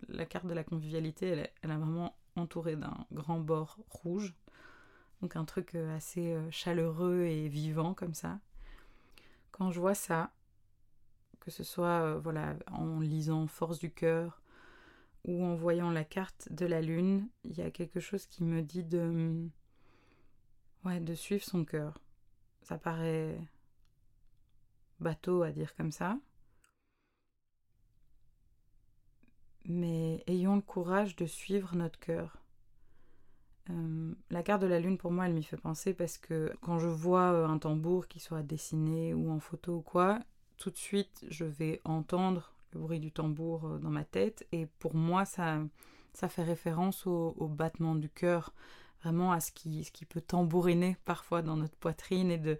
[0.07, 4.33] La carte de la convivialité, elle, est, elle est vraiment entourée d'un grand bord rouge.
[5.21, 8.39] Donc un truc euh, assez chaleureux et vivant comme ça.
[9.51, 10.31] Quand je vois ça,
[11.41, 14.38] que ce soit voilà en lisant Force du cœur,
[15.25, 18.61] ou en voyant la carte de la lune, il y a quelque chose qui me
[18.61, 19.47] dit de
[20.85, 21.99] ouais, de suivre son cœur.
[22.61, 23.37] Ça paraît
[24.99, 26.17] bateau à dire comme ça.
[29.65, 32.37] Mais ayons le courage de suivre notre cœur.
[33.69, 36.79] Euh, la carte de la lune, pour moi, elle m'y fait penser parce que quand
[36.79, 40.19] je vois euh, un tambour qui soit dessiné ou en photo ou quoi,
[40.57, 44.47] tout de suite, je vais entendre le bruit du tambour euh, dans ma tête.
[44.51, 45.59] Et pour moi, ça,
[46.13, 48.53] ça fait référence au, battement du cœur,
[49.03, 52.57] vraiment à ce qui, ce qui peut tambouriner parfois dans notre poitrine et de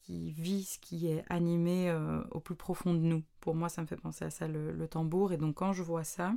[0.00, 3.22] ce qui vit, ce qui est animé euh, au plus profond de nous.
[3.40, 5.32] Pour moi, ça me fait penser à ça, le, tambour.
[5.32, 6.34] Et donc quand je vois ça,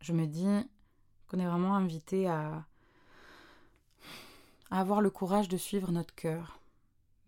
[0.00, 0.46] je me dis
[1.28, 2.66] qu'on est vraiment invité à,
[4.70, 6.60] à avoir le courage de suivre notre cœur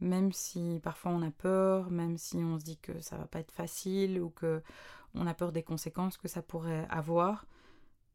[0.00, 3.40] même si parfois on a peur, même si on se dit que ça va pas
[3.40, 4.62] être facile ou que
[5.14, 7.46] on a peur des conséquences que ça pourrait avoir,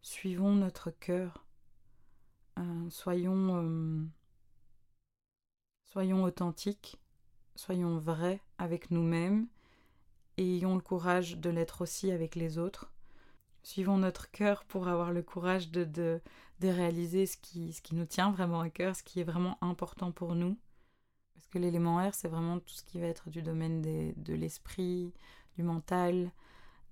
[0.02, 1.46] suivons notre cœur.
[2.60, 4.06] Euh, soyons, euh,
[5.86, 7.00] soyons authentiques,
[7.56, 9.48] soyons vrais avec nous-mêmes
[10.38, 12.92] et ayons le courage de l'être aussi avec les autres.
[13.64, 16.22] Suivons notre cœur pour avoir le courage de, de,
[16.60, 19.58] de réaliser ce qui, ce qui nous tient vraiment à cœur, ce qui est vraiment
[19.62, 20.58] important pour nous
[21.60, 25.14] l'élément R, c'est vraiment tout ce qui va être du domaine de l'esprit,
[25.56, 26.32] du mental,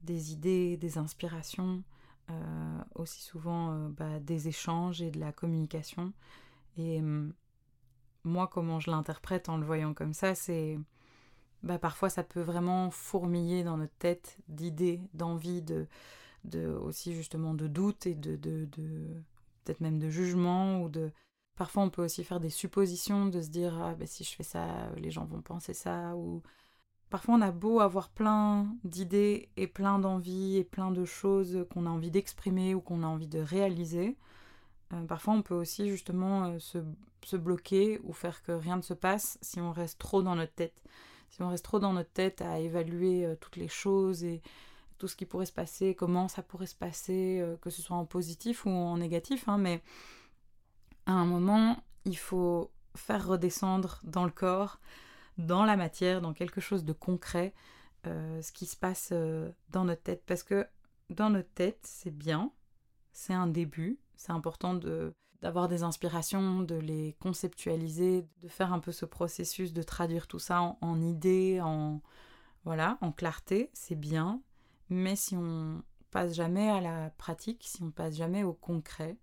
[0.04, 1.84] des idées, des inspirations,
[2.30, 6.14] euh, aussi souvent euh, bah, des échanges et de la communication.
[6.78, 7.34] Et hum,
[8.24, 10.80] moi, comment je l'interprète en le voyant comme ça, c'est
[11.64, 15.88] bah, parfois ça peut vraiment fourmiller dans notre tête d'idées, d'envie, de,
[16.82, 18.36] aussi justement de doute et de,
[19.64, 21.12] peut-être même de jugement ou de
[21.62, 24.42] parfois on peut aussi faire des suppositions de se dire ah ben si je fais
[24.42, 26.42] ça les gens vont penser ça ou
[27.12, 31.86] parfois on a beau avoir plein d'idées et plein d'envies et plein de choses qu'on
[31.86, 34.18] a envie d'exprimer ou qu'on a envie de réaliser
[34.92, 38.96] euh, parfois on peut aussi justement euh, se, bloquer ou faire que rien ne se
[38.96, 40.82] passe si on reste trop dans notre tête.
[41.30, 44.42] Si on reste trop dans notre tête à évaluer euh, toutes les choses et
[44.98, 48.06] tout ce qui pourrait se passer, comment ça pourrait se passer, que ce soit en
[48.06, 49.82] positif ou en négatif, hein, mais
[51.06, 54.80] à un moment, il faut faire redescendre dans le corps,
[55.38, 57.54] dans la matière, dans quelque chose de concret,
[58.08, 60.24] euh, ce qui se passe euh, dans notre tête.
[60.26, 60.68] Parce que
[61.10, 62.52] dans notre tête, c'est bien,
[63.14, 68.80] c'est un début, c'est important de d'avoir des inspirations, de les conceptualiser, de faire un
[68.80, 72.00] peu ce processus de traduire tout ça en, en idées, en
[72.64, 74.40] voilà, en clarté, c'est bien,
[74.90, 79.18] mais si on passe jamais à la pratique, si on passe jamais au concret,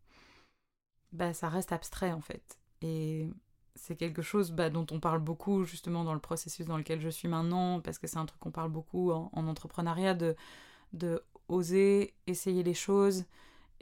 [1.12, 2.58] bah ça reste abstrait en fait.
[2.82, 3.28] Et
[3.74, 7.08] c'est quelque chose bah, dont on parle beaucoup justement dans le processus dans lequel je
[7.08, 10.36] suis maintenant, parce que c'est un truc qu'on parle beaucoup en, entrepreneuriat, de,
[10.92, 13.24] de oser essayer les choses,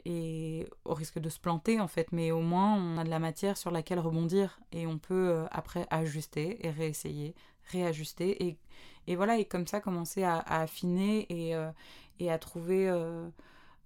[0.05, 3.19] et au risque de se planter en fait, mais au moins on a de la
[3.19, 7.35] matière sur laquelle rebondir et on peut euh, après ajuster et réessayer,
[7.71, 8.57] réajuster et,
[9.07, 11.69] et voilà, et comme ça commencer à, affiner et, euh,
[12.19, 13.27] et, à trouver euh,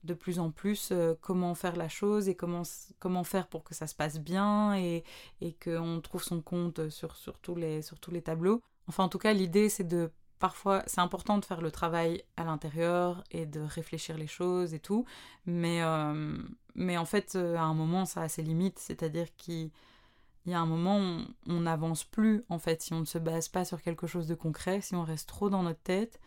[0.03, 2.63] de plus en plus euh, comment faire la chose et comment,
[2.99, 5.03] comment faire pour que ça se passe bien et,
[5.41, 8.61] et qu'on trouve son compte sur, sur, tous les, sur tous les tableaux.
[8.87, 12.43] Enfin, en tout cas, l'idée, c'est de parfois, c'est important de faire le travail à
[12.43, 15.05] l'intérieur et de réfléchir les choses et tout,
[15.45, 15.81] mais,
[16.73, 19.69] mais en fait, à un moment, ça a ses limites, c'est-à-dire qu'il
[20.45, 23.19] il y a un moment où on n'avance plus, en fait, si on ne se
[23.19, 26.19] base pas sur quelque chose de concret, si on reste trop dans notre tête,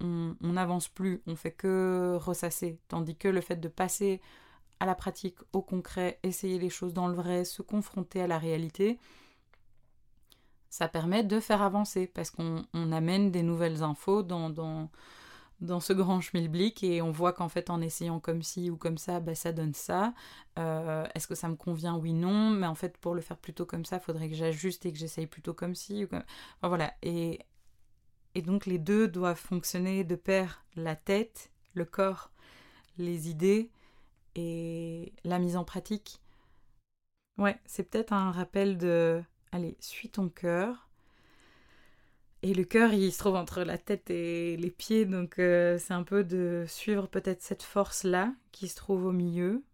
[0.00, 2.78] on n'avance plus, on fait que ressasser.
[2.88, 4.20] Tandis que le fait de passer
[4.80, 8.38] à la pratique, au concret, essayer les choses dans le vrai, se confronter à la
[8.38, 8.98] réalité,
[10.68, 14.90] ça permet de faire avancer parce qu'on amène des nouvelles infos dans,
[15.80, 19.20] ce grand schmilblick et on voit qu'en fait en essayant comme ci ou comme ça,
[19.20, 20.12] bah, ça donne ça.
[20.58, 21.96] Euh, est-ce que ça me convient?
[21.96, 22.50] Oui, non.
[22.50, 24.98] Mais en fait pour le faire plutôt comme ça, il faudrait que j'ajuste et que
[24.98, 26.06] j'essaye plutôt comme ci.
[26.62, 26.92] Voilà.
[27.02, 27.40] Et,
[28.36, 30.62] et donc les deux doivent fonctionner de pair.
[30.76, 32.30] La tête, le corps,
[32.98, 33.70] les idées
[34.34, 36.20] et la mise en pratique.
[37.38, 39.22] Ouais, c'est peut-être un rappel de...
[39.52, 40.86] Allez, suis ton cœur
[42.42, 45.94] et le cœur, il se trouve entre la tête et les pieds, donc euh, c'est
[45.94, 49.64] un peu de suivre peut-être cette force-là qui se trouve au milieu,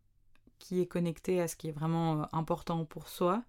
[0.60, 3.42] qui est connectée à ce qui est vraiment euh, important pour soi,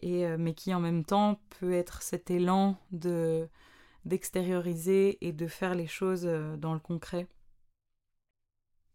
[0.00, 3.48] et, euh, mais qui en même temps peut être cet élan de
[4.04, 6.24] d'extérioriser et de faire les choses
[6.58, 7.26] dans le concret.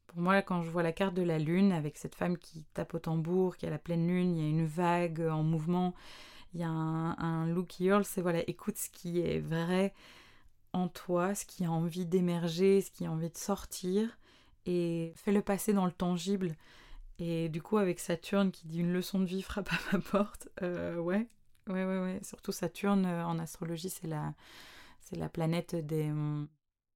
[0.07, 2.93] Pour moi, quand je vois la carte de la lune avec cette femme qui tape
[2.93, 5.93] au tambour, qui a la pleine lune, il y a une vague en mouvement,
[6.53, 9.93] il y a un, un look Earl, c'est voilà, écoute ce qui est vrai
[10.73, 14.17] en toi, ce qui a envie d'émerger, ce qui a envie de sortir,
[14.65, 16.55] et fais-le passer dans le tangible.
[17.19, 20.49] Et du coup, avec Saturne qui dit une leçon de vie frappe à ma porte,
[20.61, 21.27] euh, ouais,
[21.67, 22.19] ouais, ouais, ouais.
[22.23, 24.33] Surtout Saturne euh, en astrologie, c'est la,
[25.09, 26.11] c'est la planète des,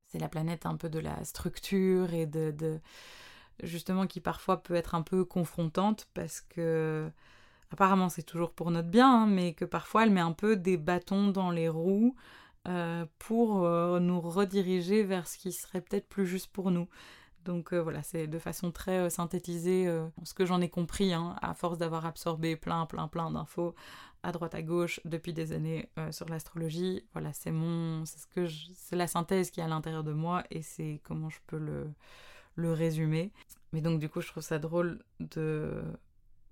[0.08, 2.80] c'est la planète un peu de la structure et de, de,
[3.63, 7.10] justement qui parfois peut être un peu confrontante parce que
[7.71, 10.78] apparemment c'est toujours pour notre bien, hein, mais que parfois elle met un peu des
[10.78, 12.15] bâtons dans les roues
[12.67, 16.88] euh, pour euh, nous rediriger vers ce qui serait peut-être plus juste pour nous.
[17.45, 19.88] Donc euh, voilà, c'est de façon très synthétisée
[20.24, 23.74] ce que j'en ai compris, hein, à force d'avoir absorbé plein, plein, plein d'infos
[24.23, 27.03] à droite à gauche depuis des années sur l'astrologie.
[27.13, 30.43] Voilà, c'est mon, c'est ce que, c'est la synthèse qui est à l'intérieur de moi
[30.51, 31.91] et c'est comment je peux le
[32.55, 33.31] le résumer.
[33.73, 35.81] Mais donc du coup, je trouve ça drôle de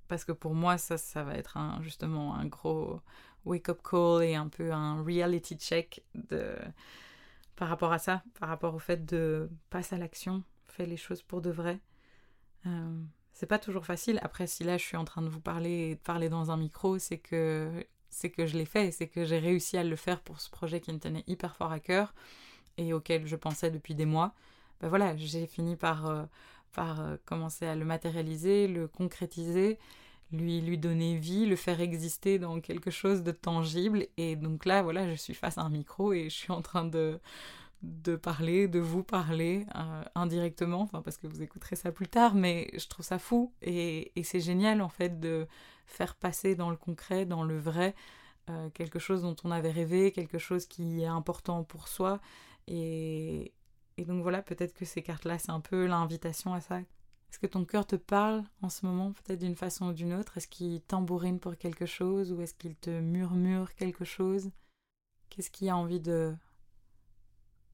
[0.07, 2.99] parce que pour moi, ça, ça va être un, justement un gros
[3.45, 6.55] wake-up call et un peu un reality check de,
[7.55, 11.21] par rapport à ça, par rapport au fait de passer à l'action, faire les choses
[11.21, 11.79] pour de vrai.
[12.65, 13.01] Euh,
[13.39, 14.19] c'est pas toujours facile.
[14.21, 16.99] Après, si là je suis en train de vous parler, de parler dans un micro,
[16.99, 17.71] c'est que
[18.09, 20.81] c'est que je l'ai fait, c'est que j'ai réussi à le faire pour ce projet
[20.81, 22.13] qui me tenait hyper fort à cœur
[22.77, 24.33] et auquel je pensais depuis des mois.
[24.81, 26.23] Ben voilà, j'ai fini par euh,
[26.73, 29.79] par euh, commencer à le matérialiser, le concrétiser,
[30.33, 34.05] lui, lui donner vie, le faire exister dans quelque chose de tangible.
[34.17, 36.83] Et donc là, voilà, je suis face à un micro et je suis en train
[36.83, 37.21] de,
[37.81, 42.35] de parler, de vous parler euh, indirectement, enfin parce que vous écouterez ça plus tard,
[42.35, 45.47] mais je trouve ça fou et, c'est génial en fait de
[45.85, 47.95] faire passer dans le concret, dans le vrai,
[48.49, 52.19] euh, quelque chose dont on avait rêvé, quelque chose qui est important pour soi.
[52.67, 53.53] Et,
[53.97, 56.79] et donc voilà, peut-être que ces cartes-là, c'est un peu l'invitation à ça.
[56.79, 60.37] Est-ce que ton cœur te parle en ce moment, peut-être d'une façon ou d'une autre?
[60.37, 64.51] Est-ce qu'il tambourine pour quelque chose ou est-ce qu'il te murmure quelque chose?
[65.29, 66.35] Qu'est-ce qui a envie de,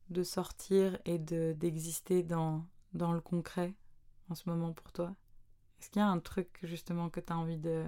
[0.10, 3.74] de sortir et de, d'exister dans, dans le concret
[4.30, 5.16] en ce moment pour toi?
[5.80, 7.86] Est-ce qu'il y a un truc justement que tu as envie de,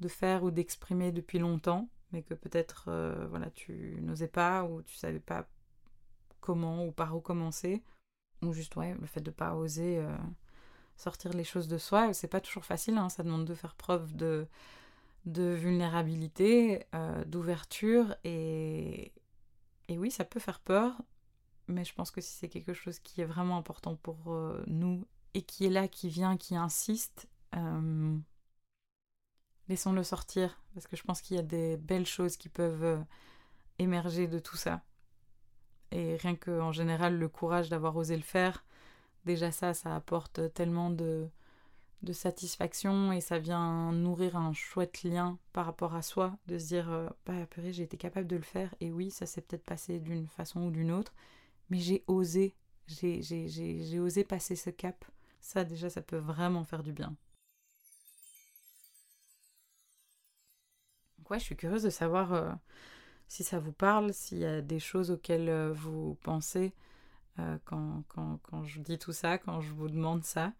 [0.00, 4.82] de faire ou d'exprimer depuis longtemps, mais que peut-être euh, voilà, tu n'osais pas ou
[4.82, 5.48] tu savais pas
[6.40, 7.82] comment ou par où commencer?
[8.42, 10.16] Ou juste ouais, le fait de pas oser euh,
[10.96, 14.14] sortir les choses de soi, c'est pas toujours facile, hein, ça demande de faire preuve
[14.14, 14.46] de,
[15.24, 19.12] de vulnérabilité, euh, d'ouverture et,
[19.88, 21.00] et oui, ça peut faire peur,
[21.68, 24.16] mais je pense que si c'est quelque chose qui est vraiment important pour
[24.66, 27.28] nous et qui est là, qui vient, qui insiste,
[29.68, 32.98] laissons-le sortir, parce que je pense qu'il y a des belles choses qui peuvent euh,
[33.78, 34.82] émerger de tout ça.
[35.92, 38.64] Et rien que, en général, le courage d'avoir osé le faire,
[39.24, 41.28] déjà ça, ça apporte tellement de,
[42.12, 46.88] satisfaction et ça vient nourrir un chouette lien par rapport à soi, de se dire,
[46.88, 49.98] euh, bah purée, j'ai été capable de le faire, et oui, ça s'est peut-être passé
[49.98, 51.12] d'une façon ou d'une autre,
[51.70, 52.54] mais j'ai osé,
[52.86, 55.04] j'ai osé passer ce cap.
[55.40, 57.16] Ça, déjà, ça peut vraiment faire du bien.
[61.34, 62.52] je suis curieuse de savoir euh,
[63.28, 66.72] si ça vous parle, s'il y a des choses auxquelles euh, vous pensez
[67.38, 70.52] euh, quand, quand, quand, je dis tout ça, quand je vous demande ça.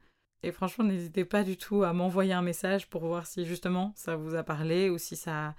[0.43, 4.17] Et franchement, n'hésitez pas du tout à m'envoyer un message pour voir si justement ça
[4.17, 5.55] vous a parlé ou si ça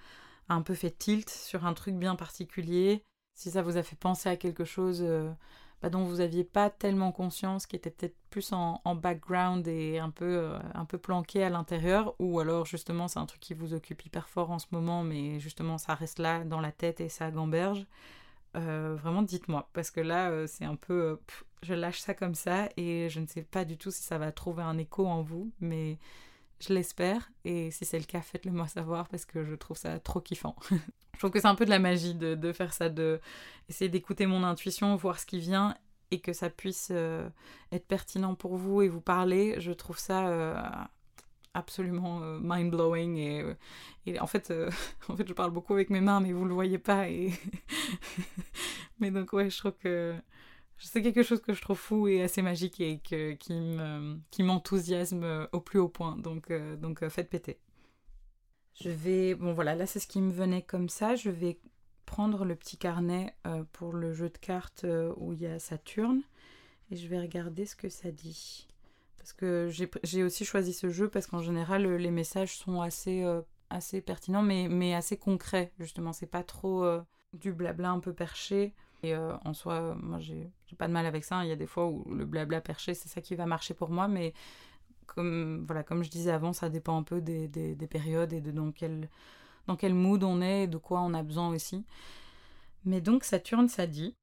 [0.50, 3.04] a un peu fait tilt sur un truc bien particulier,
[3.38, 5.04] si ça vous a fait penser à quelque chose
[5.82, 10.10] bah, dont vous aviez pas tellement conscience, qui était peut-être plus en, background et un
[10.10, 13.74] peu, euh, un peu planqué à l'intérieur, ou alors justement c'est un truc qui vous
[13.74, 17.10] occupe hyper fort en ce moment, mais justement ça reste là dans la tête et
[17.10, 17.86] ça gamberge.
[18.56, 21.20] Euh, vraiment dites-moi, parce que là euh, c'est un peu...
[21.62, 24.32] je lâche ça comme ça et je ne sais pas du tout si ça va
[24.32, 26.00] trouver un écho en vous, mais
[26.60, 30.00] je l'espère, et si c'est le cas, faites-le moi savoir parce que je trouve ça
[30.00, 30.56] trop kiffant.
[31.14, 33.20] je trouve que c'est un peu de la magie de, faire ça, de
[33.70, 35.76] essayer d'écouter mon intuition, voir ce qui vient
[36.10, 37.30] et que ça puisse euh,
[37.72, 39.56] être pertinent pour vous et vous parler.
[39.60, 40.60] Je trouve ça euh,
[41.54, 43.56] absolument euh, mind-blowing
[44.06, 44.52] et, en fait,
[45.10, 47.06] en fait, je parle beaucoup avec mes mains, mais vous le voyez pas.
[49.00, 50.16] Mais donc ouais, je trouve que
[50.80, 55.80] c'est quelque chose que je trouve fou et assez magique et qui m'enthousiasme au plus
[55.80, 56.18] haut point.
[56.18, 57.60] Donc, euh, euh, faites péter.
[58.80, 61.16] Je vais, bon voilà, là c'est ce qui me venait comme ça.
[61.16, 61.60] Je vais
[62.06, 64.86] prendre le petit carnet euh, pour le jeu de cartes
[65.18, 66.22] où il y a Saturne
[66.92, 68.68] et je vais regarder ce que ça dit.
[69.18, 69.70] Parce que
[70.04, 73.26] j'ai aussi choisi ce jeu parce qu'en général les messages sont assez,
[73.72, 76.14] assez pertinents mais, mais assez concrets justement.
[76.14, 76.86] C'est pas trop
[77.34, 78.76] du blabla un peu perché.
[79.04, 81.44] Et euh, en soi, moi, j'ai pas de mal avec ça.
[81.44, 83.90] Il y a des fois où le blabla perché, c'est ça qui va marcher pour
[83.90, 84.08] moi.
[84.08, 84.34] Mais
[85.06, 88.52] comme, voilà, comme je disais avant, ça dépend un peu des, des, périodes et de
[88.52, 89.10] dans quel,
[89.68, 91.86] dans quel mood on est et de quoi on a besoin aussi.
[92.86, 94.16] Mais donc, Saturne, ça dit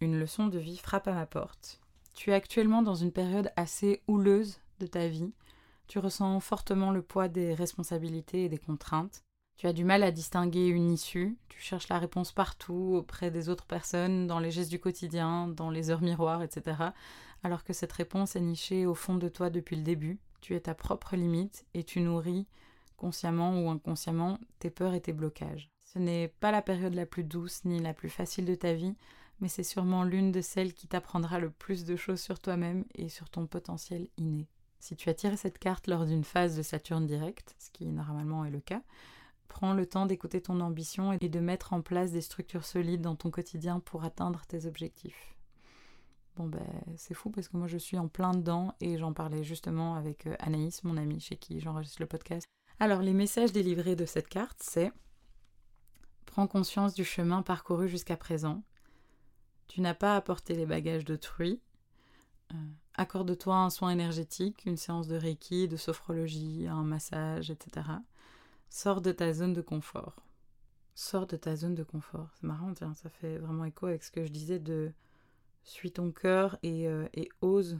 [0.00, 1.80] Une leçon de vie frappe à ma porte.
[2.14, 5.32] Tu es actuellement dans une période assez houleuse de ta vie.
[5.88, 9.24] Tu ressens fortement le poids des responsabilités et des contraintes.
[9.62, 13.48] Tu as du mal à distinguer une issue, tu cherches la réponse partout, auprès des
[13.48, 16.78] autres personnes, dans les gestes du quotidien, dans les heures miroirs, etc.
[17.44, 20.18] Alors que cette réponse est nichée au fond de toi depuis le début.
[20.40, 22.48] Tu es ta propre limite et tu nourris,
[22.96, 25.70] consciemment ou inconsciemment, tes peurs et tes blocages.
[25.84, 28.96] Ce n'est pas la période la plus douce ni la plus facile de ta vie,
[29.38, 33.08] mais c'est sûrement l'une de celles qui t'apprendra le plus de choses sur toi-même et
[33.08, 34.48] sur ton potentiel inné.
[34.80, 38.44] Si tu as tiré cette carte lors d'une phase de Saturne direct, ce qui normalement
[38.44, 38.82] est le cas,
[39.52, 43.16] Prends le temps d'écouter ton ambition et de mettre en place des structures solides dans
[43.16, 45.36] ton quotidien pour atteindre tes objectifs.
[46.36, 49.44] Bon ben c'est fou parce que moi je suis en plein dedans et j'en parlais
[49.44, 52.46] justement avec euh, Anaïs, mon amie chez qui j'enregistre le podcast.
[52.80, 54.90] Alors les messages délivrés de cette carte c'est
[56.24, 58.62] Prends conscience du chemin parcouru jusqu'à présent.
[59.68, 61.60] Tu n'as pas apporté les bagages d'autrui.
[62.54, 62.56] Euh,
[62.94, 67.86] accorde-toi un soin énergétique, une séance de Reiki, de sophrologie, un massage, etc.
[68.74, 70.16] Sors de ta zone de confort.
[70.94, 72.30] Sors de ta zone de confort.
[72.32, 74.94] C'est marrant, tiens, ça fait vraiment écho avec ce que je disais de
[75.62, 77.78] suis ton cœur et, euh, et ose.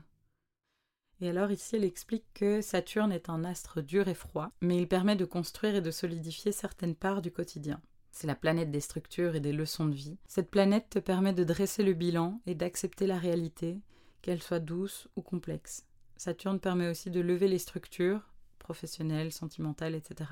[1.22, 4.86] Et alors ici, elle explique que Saturne est un astre dur et froid, mais il
[4.86, 7.80] permet de construire et de solidifier certaines parts du quotidien.
[8.11, 10.18] C'est la planète des structures et des leçons de vie.
[10.26, 13.80] Cette planète te permet de dresser le bilan et d'accepter la réalité,
[14.20, 15.86] qu'elle soit douce ou complexe.
[16.18, 18.31] Saturne permet aussi de lever les structures,
[18.62, 20.30] professionnelles, sentimentales, etc.,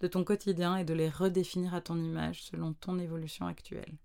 [0.00, 3.96] de ton quotidien et de les redéfinir à ton image selon ton évolution actuelle.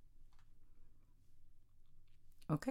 [2.50, 2.70] Ok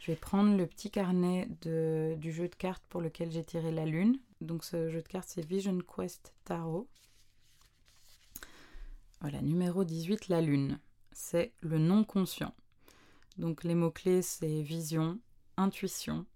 [0.00, 3.70] Je vais prendre le petit carnet de, du jeu de cartes pour lequel j'ai tiré
[3.70, 4.18] la lune.
[4.40, 6.88] Donc ce jeu de cartes, c'est Vision Quest Tarot.
[9.20, 10.78] Voilà, numéro 18, la lune.
[11.12, 12.54] C'est le non conscient.
[13.38, 15.18] Donc les mots-clés, c'est vision,
[15.56, 16.26] intuition,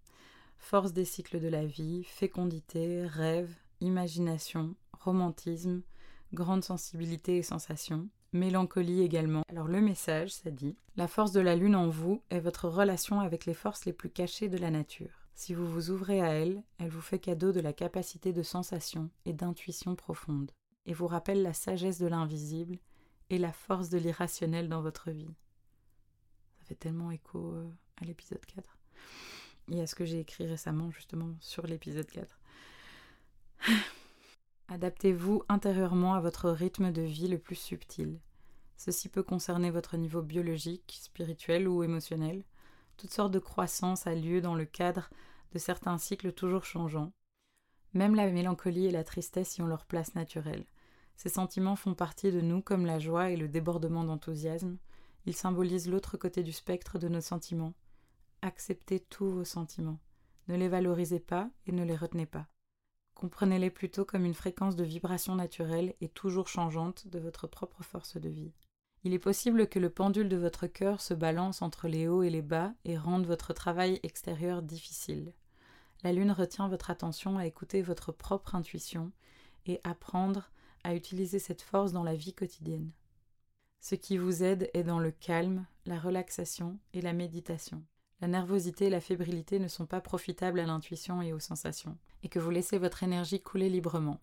[0.58, 5.82] force des cycles de la vie, fécondité, rêve, imagination, romantisme,
[6.32, 9.42] grande sensibilité et sensation, mélancolie également.
[9.48, 13.20] Alors le message, ça dit La force de la lune en vous est votre relation
[13.20, 15.28] avec les forces les plus cachées de la nature.
[15.34, 19.08] Si vous vous ouvrez à elle, elle vous fait cadeau de la capacité de sensation
[19.24, 20.50] et d'intuition profonde,
[20.84, 22.78] et vous rappelle la sagesse de l'invisible
[23.30, 25.34] et la force de l'irrationnel dans votre vie.
[26.58, 27.68] Ça fait tellement écho euh,
[28.00, 28.78] à l'épisode 4
[29.70, 32.38] et à ce que j'ai écrit récemment justement sur l'épisode 4.
[34.68, 38.20] Adaptez-vous intérieurement à votre rythme de vie le plus subtil.
[38.76, 42.44] Ceci peut concerner votre niveau biologique, spirituel ou émotionnel.
[42.96, 45.10] Toutes sortes de croissance a lieu dans le cadre
[45.52, 47.12] de certains cycles toujours changeants.
[47.94, 50.66] Même la mélancolie et la tristesse y ont leur place naturelle.
[51.16, 54.76] Ces sentiments font partie de nous comme la joie et le débordement d'enthousiasme.
[55.26, 57.74] Ils symbolisent l'autre côté du spectre de nos sentiments.
[58.40, 59.98] Acceptez tous vos sentiments.
[60.46, 62.46] Ne les valorisez pas et ne les retenez pas.
[63.14, 68.16] Comprenez-les plutôt comme une fréquence de vibration naturelle et toujours changeante de votre propre force
[68.16, 68.52] de vie.
[69.02, 72.30] Il est possible que le pendule de votre cœur se balance entre les hauts et
[72.30, 75.34] les bas et rende votre travail extérieur difficile.
[76.04, 79.10] La lune retient votre attention à écouter votre propre intuition
[79.66, 80.52] et apprendre
[80.84, 82.92] à utiliser cette force dans la vie quotidienne.
[83.80, 87.84] Ce qui vous aide est dans le calme, la relaxation et la méditation
[88.20, 92.28] la nervosité et la fébrilité ne sont pas profitables à l'intuition et aux sensations, et
[92.28, 94.20] que vous laissez votre énergie couler librement.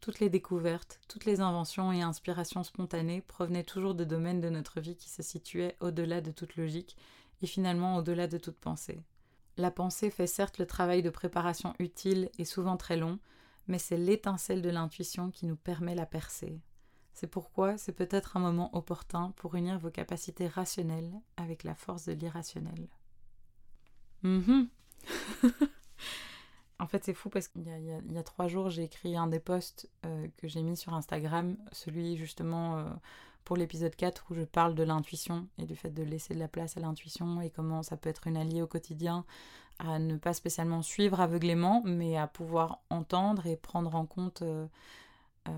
[0.00, 4.80] Toutes les découvertes, toutes les inventions et inspirations spontanées provenaient toujours de domaines de notre
[4.80, 6.96] vie qui se situaient au-delà de toute logique
[7.42, 9.02] et finalement au-delà de toute pensée.
[9.56, 13.18] La pensée fait certes le travail de préparation utile et souvent très long,
[13.66, 16.60] mais c'est l'étincelle de l'intuition qui nous permet la percée.
[17.12, 22.06] C'est pourquoi c'est peut-être un moment opportun pour unir vos capacités rationnelles avec la force
[22.06, 22.88] de l'irrationnel.
[24.24, 24.68] Mhm.
[26.80, 29.88] en fait, c'est fou parce qu'il y, a trois jours, j'ai écrit un des posts
[30.06, 32.84] euh, que j'ai mis sur Instagram, celui justement euh,
[33.44, 36.48] pour l'épisode 4 où je parle de l'intuition et du fait de laisser de la
[36.48, 39.26] place à l'intuition et comment ça peut être une alliée au quotidien,
[39.78, 44.66] à ne pas spécialement suivre aveuglément, mais à pouvoir entendre et prendre en compte euh,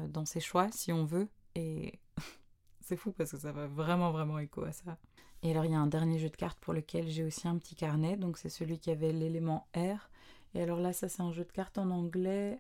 [0.09, 1.29] dans ses choix si on veut.
[1.55, 2.01] Et
[2.81, 4.99] c'est fou parce que ça va vraiment, vraiment écho à ça.
[5.43, 7.57] Et alors il y a un dernier jeu de cartes pour lequel j'ai aussi un
[7.59, 10.09] petit carnet, donc c'est celui qui avait l'élément R.
[10.55, 12.57] Et alors là, ça c'est un jeu de cartes en anglais.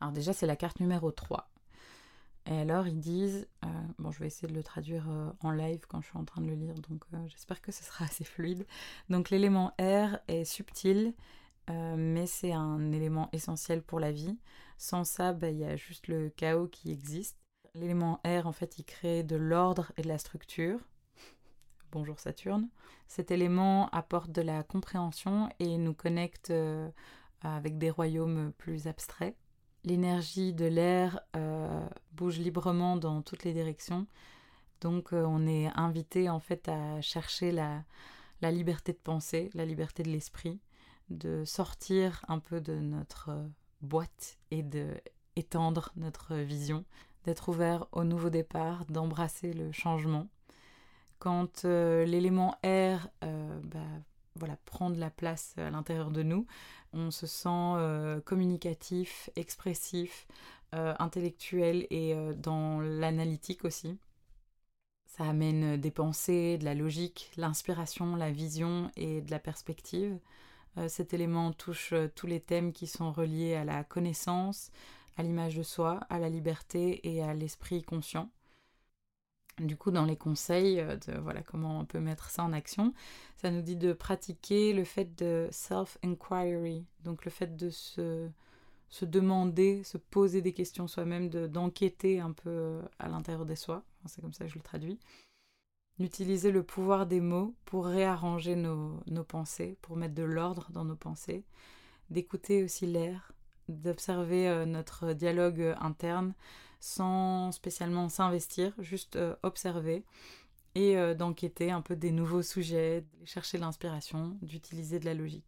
[0.00, 1.50] Alors déjà c'est la carte numéro 3.
[2.46, 5.80] Et alors ils disent, euh, bon je vais essayer de le traduire euh, en live
[5.86, 8.24] quand je suis en train de le lire, donc euh, j'espère que ce sera assez
[8.24, 8.66] fluide.
[9.10, 11.14] Donc l'élément R est subtil,
[11.68, 14.38] mais c'est un élément essentiel pour la vie.
[14.78, 17.36] Sans ça, bah, il y a juste le chaos qui existe.
[17.74, 20.80] L'élément R, en fait, il crée de l'ordre et de la structure.
[21.90, 22.68] Bonjour Saturne.
[23.06, 26.90] Cet élément apporte de la compréhension et nous connecte euh,
[27.40, 29.34] avec des royaumes plus abstraits.
[29.84, 34.06] L'énergie de l'air euh, bouge librement dans toutes les directions,
[34.82, 37.84] donc euh, on est invité en fait à chercher la,
[38.42, 40.60] la liberté de penser, la liberté de l'esprit,
[41.08, 43.30] de sortir un peu de notre
[43.80, 44.88] boîte et de
[45.36, 46.84] étendre notre vision,
[47.24, 50.28] d'être ouvert au nouveau départ, d'embrasser le changement
[51.18, 53.80] quand euh, l'élément air euh, bah,
[54.36, 56.46] voilà, prend de la place à l'intérieur de nous,
[56.92, 60.26] on se sent euh, communicatif, expressif,
[60.70, 63.96] intellectuel et dans l'analytique aussi.
[65.06, 70.18] Ça amène des pensées, de la logique, l'inspiration, la vision et de la perspective.
[70.88, 74.70] cet élément touche tous les thèmes qui sont reliés à la connaissance,
[75.16, 78.28] à l'image de soi, à la liberté et à l'esprit conscient.
[79.60, 82.92] Du coup, dans les conseils euh, de voilà comment on peut mettre ça en action,
[83.36, 88.28] ça nous dit de pratiquer le fait de self-inquiry, donc le fait de se,
[88.88, 93.82] se demander, se poser des questions soi-même, d'enquêter un peu euh, à l'intérieur de soi.
[94.06, 94.98] C'est comme ça que je le traduis.
[95.98, 100.84] D'utiliser le pouvoir des mots pour réarranger nos, nos pensées, pour mettre de l'ordre dans
[100.84, 101.44] nos pensées.
[102.10, 103.32] D'écouter aussi l'air,
[103.68, 106.32] d'observer euh, notre dialogue interne
[106.80, 110.04] sans spécialement s'investir, juste euh, observer
[110.74, 115.46] et euh, d'enquêter un peu des nouveaux sujets, chercher l'inspiration, d'utiliser de la logique.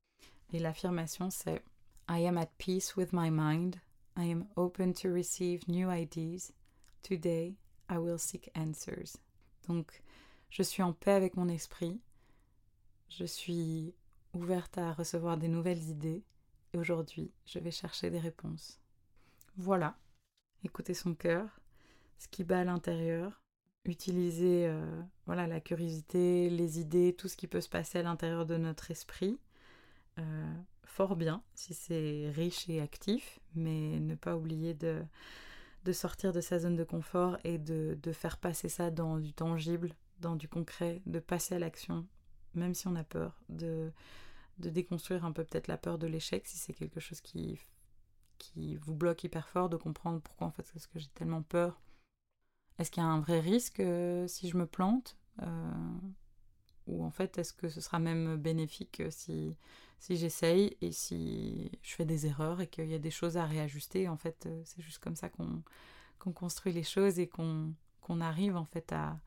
[0.53, 1.63] Et l'affirmation c'est
[2.09, 3.77] I am at peace with my mind.
[4.17, 6.53] I am open to receive new ideas.
[7.03, 7.55] Today,
[7.89, 9.17] I will seek answers.
[9.69, 10.03] Donc,
[10.51, 12.01] je suis en paix avec mon esprit.
[13.09, 13.95] Je suis
[14.33, 16.25] ouverte à recevoir des nouvelles idées.
[16.73, 18.81] Et aujourd'hui, je vais chercher des réponses.
[19.57, 19.97] Voilà.
[20.65, 21.61] Écouter son cœur,
[22.19, 23.43] ce qui bat à l'intérieur,
[23.85, 28.47] utiliser euh, voilà la curiosité, les idées, tout ce qui peut se passer à l'intérieur
[28.47, 29.39] de notre esprit.
[30.19, 30.55] Euh,
[30.85, 35.03] fort bien si c'est riche et actif, mais ne pas oublier de,
[35.85, 39.33] de sortir de sa zone de confort et de, de faire passer ça dans du
[39.33, 42.07] tangible, dans du concret, de passer à l'action,
[42.55, 43.91] même si on a peur, de,
[44.59, 47.59] de déconstruire un peu peut-être la peur de l'échec si c'est quelque chose qui,
[48.41, 51.81] qui vous bloque hyper fort, de comprendre pourquoi en fait est-ce que j'ai tellement peur
[52.81, 55.71] est-ce qu'il y a un vrai risque euh, si je me plante euh,
[56.87, 59.55] Ou en fait, est-ce que ce sera même bénéfique euh, si,
[59.99, 63.45] si j'essaye et si je fais des erreurs et qu'il y a des choses à
[63.45, 67.75] réajuster En fait, c'est juste comme ça qu'on construit les choses et qu'on
[68.09, 69.21] arrive en fait à,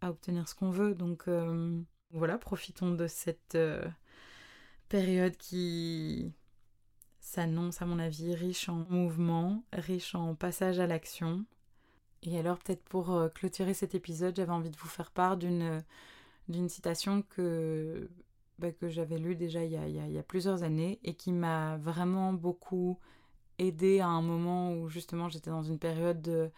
[0.00, 0.96] à obtenir ce qu'on veut.
[0.96, 1.28] Donc
[2.10, 3.56] voilà, profitons de cette
[4.88, 6.32] période qui
[7.24, 11.46] s'annonce à mon avis riche en mouvement, riche en passage à l'action,
[12.22, 15.82] et alors peut-être pour euh, clôturer cet épisode, j'avais envie de vous faire part d'une
[16.52, 18.10] euh, citation que,
[18.58, 21.32] bah, que j'avais lue déjà il y, a, il y, a, plusieurs années et qui
[21.32, 22.98] m'a vraiment beaucoup
[23.58, 26.50] aidé à un moment où justement j'étais dans une période de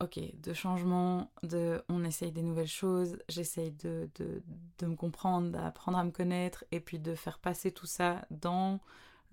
[0.00, 4.42] ok, de changement, de on essaye des nouvelles choses, j'essaye de, de,
[4.78, 8.80] de, me comprendre, d'apprendre à me connaître et puis de faire passer tout ça dans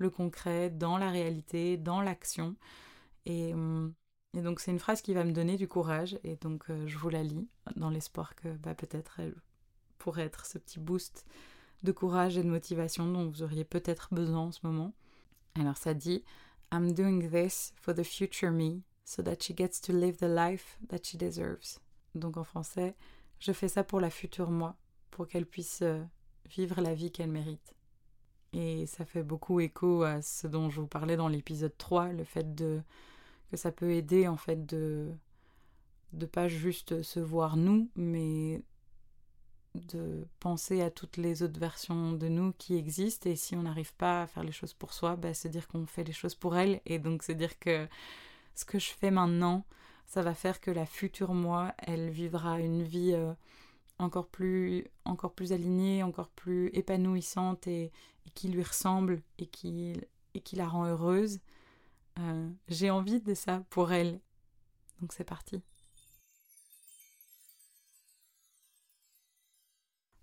[0.01, 2.55] le concret, dans la réalité, dans l'action.
[3.25, 3.93] Et hum,
[4.33, 6.97] et donc c'est une phrase qui va me donner du courage et donc euh, je
[6.97, 9.35] vous la lis dans l'espoir que bah, peut-être elle
[9.97, 11.25] pourrait être ce petit boost
[11.83, 14.93] de courage et de motivation dont vous auriez peut-être besoin en ce moment.
[15.59, 16.23] Alors ça dit
[16.71, 20.79] I'm doing this for the future me so that she gets to live the life
[20.87, 21.79] that she deserves.
[22.15, 22.95] Donc en français,
[23.39, 24.77] je fais ça pour la future moi,
[25.09, 26.01] pour qu'elle puisse euh,
[26.45, 27.75] vivre la vie qu'elle mérite.
[28.53, 32.23] Et ça fait beaucoup écho à ce dont je vous parlais dans l'épisode 3, le
[32.23, 32.81] fait de
[33.49, 35.11] que ça peut aider en fait de
[36.13, 38.61] de pas juste se voir nous, mais
[39.75, 43.29] de penser à toutes les autres versions de nous qui existent.
[43.29, 45.85] Et si on n'arrive pas à faire les choses pour soi, bah, se dire qu'on
[45.85, 46.81] fait les choses pour elle.
[46.85, 47.87] Et donc se dire que
[48.55, 49.65] ce que je fais maintenant,
[50.05, 53.33] ça va faire que la future moi, elle vivra une vie euh,
[54.01, 57.91] encore plus encore plus alignée, encore plus épanouissante et,
[58.35, 59.93] qui lui ressemble et qui
[60.33, 61.39] et qui la rend heureuse
[62.19, 64.19] euh, j'ai envie de ça pour elle.
[64.99, 65.61] Donc c'est parti.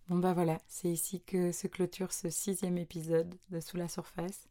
[0.08, 4.48] Bon bah voilà, c'est ici que se clôture ce sixième épisode de Sous la surface.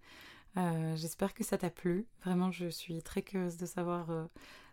[0.55, 2.05] Euh, j'espère que ça t'a plu.
[2.23, 4.25] Vraiment, je suis très curieuse de savoir euh,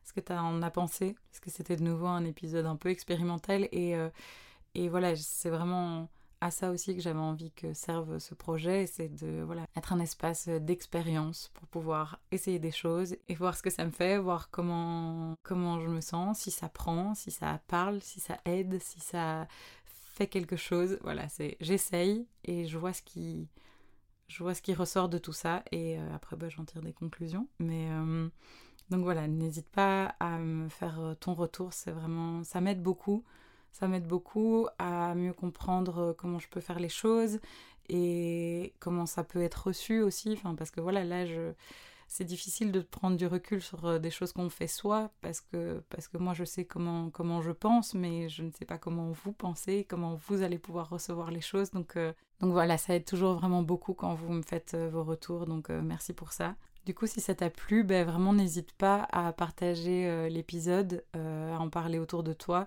[0.04, 2.90] ce que tu en as pensé, parce que c'était de nouveau un épisode un peu
[2.90, 3.96] expérimental et,
[4.74, 6.08] et voilà, c'est vraiment
[6.44, 10.00] à ça aussi que j'avais envie que serve ce projet, c'est de voilà, être un
[10.00, 14.50] espace d'expérience pour pouvoir essayer des choses et voir ce que ça me fait, voir
[14.50, 19.00] comment, comment je me sens, si ça prend, si ça parle, si ça aide, si
[19.00, 19.48] ça
[19.86, 20.98] fait quelque chose.
[21.02, 23.48] Voilà, c'est j'essaye et je vois ce qui
[24.28, 26.92] je vois ce qui ressort de tout ça et euh, après bah, j'en tire des
[26.92, 27.48] conclusions.
[27.58, 28.28] Mais euh,
[28.90, 33.24] donc voilà, n'hésite pas à me faire ton retour, c'est vraiment ça m'aide beaucoup
[33.74, 37.40] ça m'aide beaucoup à mieux comprendre euh, comment je peux faire les choses
[37.88, 40.32] et comment ça peut être reçu aussi.
[40.32, 41.24] Enfin, parce que voilà, là,
[42.06, 45.82] c'est difficile de prendre du recul sur euh, des choses qu'on fait soi parce que,
[45.90, 49.10] parce que moi, je sais comment, comment je pense, mais je ne sais pas comment
[49.10, 51.72] vous pensez, comment vous allez pouvoir recevoir les choses.
[51.72, 55.46] Donc, euh, donc voilà, ça aide toujours vraiment beaucoup quand vous me faites vos retours.
[55.46, 56.54] Donc merci pour ça.
[56.84, 61.70] Du coup, si ça t'a plu, ben, vraiment n'hésite pas à partager l'épisode, à en
[61.70, 62.66] parler autour de toi.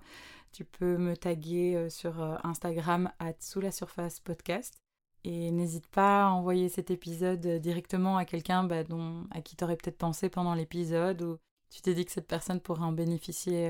[0.57, 4.81] Tu peux me taguer euh, sur euh, Instagram à sous la surface podcast.
[5.23, 8.83] Et n'hésite pas à envoyer cet épisode euh, directement à quelqu'un bah,
[9.31, 11.37] à qui tu aurais peut-être pensé pendant l'épisode ou
[11.69, 13.69] tu t'es dit que cette personne pourrait en bénéficier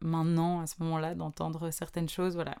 [0.00, 2.34] maintenant, à ce moment-là, d'entendre certaines choses.
[2.34, 2.56] Voilà.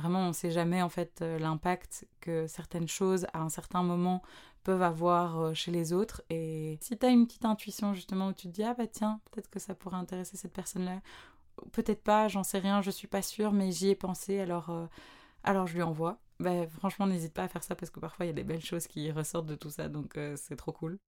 [0.00, 4.22] Vraiment, on ne sait jamais en fait l'impact que certaines choses à un certain moment
[4.64, 6.22] peuvent avoir chez les autres.
[6.30, 9.20] Et si tu as une petite intuition justement où tu te dis, ah bah tiens,
[9.30, 11.00] peut-être que ça pourrait intéresser cette personne-là,
[11.72, 14.86] peut-être pas, j'en sais rien, je suis pas sûre, mais j'y ai pensé, alors, euh,
[15.44, 16.18] alors je lui envoie.
[16.38, 18.64] Bah, franchement, n'hésite pas à faire ça parce que parfois il y a des belles
[18.64, 20.98] choses qui ressortent de tout ça, donc euh, c'est trop cool.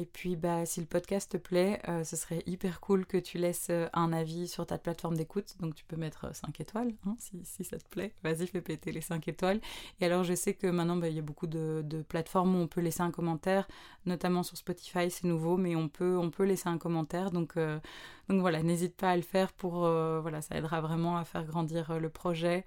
[0.00, 3.36] Et puis, bah, si le podcast te plaît, euh, ce serait hyper cool que tu
[3.36, 5.56] laisses euh, un avis sur ta plateforme d'écoute.
[5.60, 8.14] Donc, tu peux mettre 5 étoiles, hein, si, ça te plaît.
[8.24, 9.60] Vas-y, fais péter les 5 étoiles.
[10.00, 12.66] Et alors, je sais que maintenant, bah, il y a beaucoup de, plateformes où on
[12.66, 13.68] peut laisser un commentaire,
[14.06, 17.30] notamment sur Spotify, c'est nouveau, mais on peut, on peut laisser un commentaire.
[17.30, 17.78] Donc, euh,
[18.30, 19.80] donc voilà, n'hésite pas à le faire pour...
[19.80, 22.64] voilà, ça aidera vraiment à faire grandir le projet.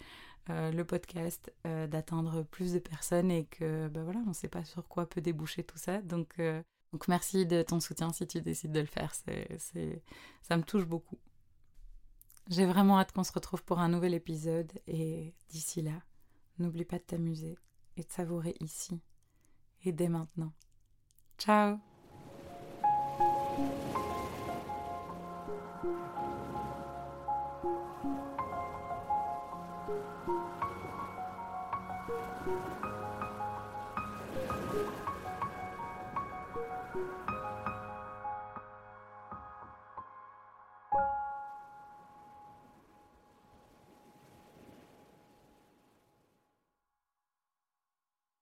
[0.49, 4.87] le podcast, d'atteindre plus de personnes et que bah voilà, on ne sait pas sur
[4.87, 5.99] quoi peut déboucher tout ça.
[6.01, 6.37] Donc,
[6.93, 11.17] donc merci de ton soutien si tu décides de le faire, ça me touche beaucoup.
[12.49, 16.03] J'ai vraiment hâte qu'on se retrouve pour un nouvel épisode et d'ici là,
[16.59, 17.57] n'oublie pas de t'amuser
[17.97, 19.01] et de savourer ici
[19.83, 20.53] et dès maintenant.
[21.39, 21.92] Ciao